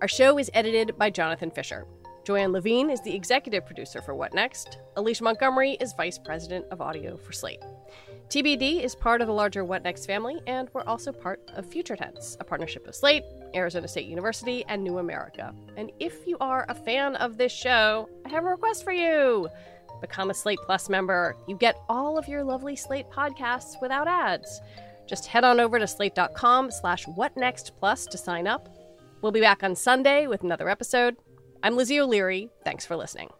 Our 0.00 0.08
show 0.08 0.38
is 0.38 0.50
edited 0.54 0.96
by 0.96 1.10
Jonathan 1.10 1.50
Fisher. 1.50 1.86
Joanne 2.24 2.52
Levine 2.52 2.90
is 2.90 3.00
the 3.02 3.14
executive 3.14 3.66
producer 3.66 4.00
for 4.02 4.14
What 4.14 4.34
Next. 4.34 4.78
Alicia 4.96 5.24
Montgomery 5.24 5.72
is 5.80 5.92
vice 5.96 6.18
president 6.18 6.66
of 6.70 6.80
audio 6.80 7.16
for 7.16 7.32
Slate. 7.32 7.62
TBD 8.28 8.82
is 8.82 8.96
part 8.96 9.20
of 9.20 9.28
the 9.28 9.32
larger 9.32 9.64
What 9.64 9.84
Next 9.84 10.04
family, 10.04 10.40
and 10.48 10.68
we're 10.72 10.82
also 10.82 11.12
part 11.12 11.40
of 11.54 11.64
Future 11.64 11.94
Tense, 11.94 12.36
a 12.40 12.44
partnership 12.44 12.86
of 12.88 12.94
Slate, 12.94 13.22
Arizona 13.54 13.86
State 13.86 14.06
University, 14.06 14.64
and 14.68 14.82
New 14.82 14.98
America. 14.98 15.54
And 15.76 15.92
if 16.00 16.26
you 16.26 16.36
are 16.40 16.66
a 16.68 16.74
fan 16.74 17.14
of 17.16 17.38
this 17.38 17.52
show, 17.52 18.08
I 18.24 18.30
have 18.30 18.44
a 18.44 18.48
request 18.48 18.82
for 18.82 18.90
you. 18.90 19.48
Become 20.00 20.30
a 20.30 20.34
Slate 20.34 20.58
Plus 20.66 20.88
member. 20.88 21.36
You 21.46 21.56
get 21.56 21.80
all 21.88 22.18
of 22.18 22.26
your 22.26 22.42
lovely 22.42 22.74
Slate 22.74 23.08
podcasts 23.10 23.80
without 23.80 24.08
ads. 24.08 24.60
Just 25.06 25.26
head 25.26 25.44
on 25.44 25.60
over 25.60 25.78
to 25.78 25.86
slate.com 25.86 26.72
slash 26.72 27.06
whatnextplus 27.06 28.08
to 28.08 28.18
sign 28.18 28.48
up. 28.48 28.68
We'll 29.22 29.30
be 29.30 29.40
back 29.40 29.62
on 29.62 29.76
Sunday 29.76 30.26
with 30.26 30.42
another 30.42 30.68
episode. 30.68 31.16
I'm 31.62 31.76
Lizzie 31.76 32.00
O'Leary. 32.00 32.50
Thanks 32.64 32.84
for 32.84 32.96
listening. 32.96 33.30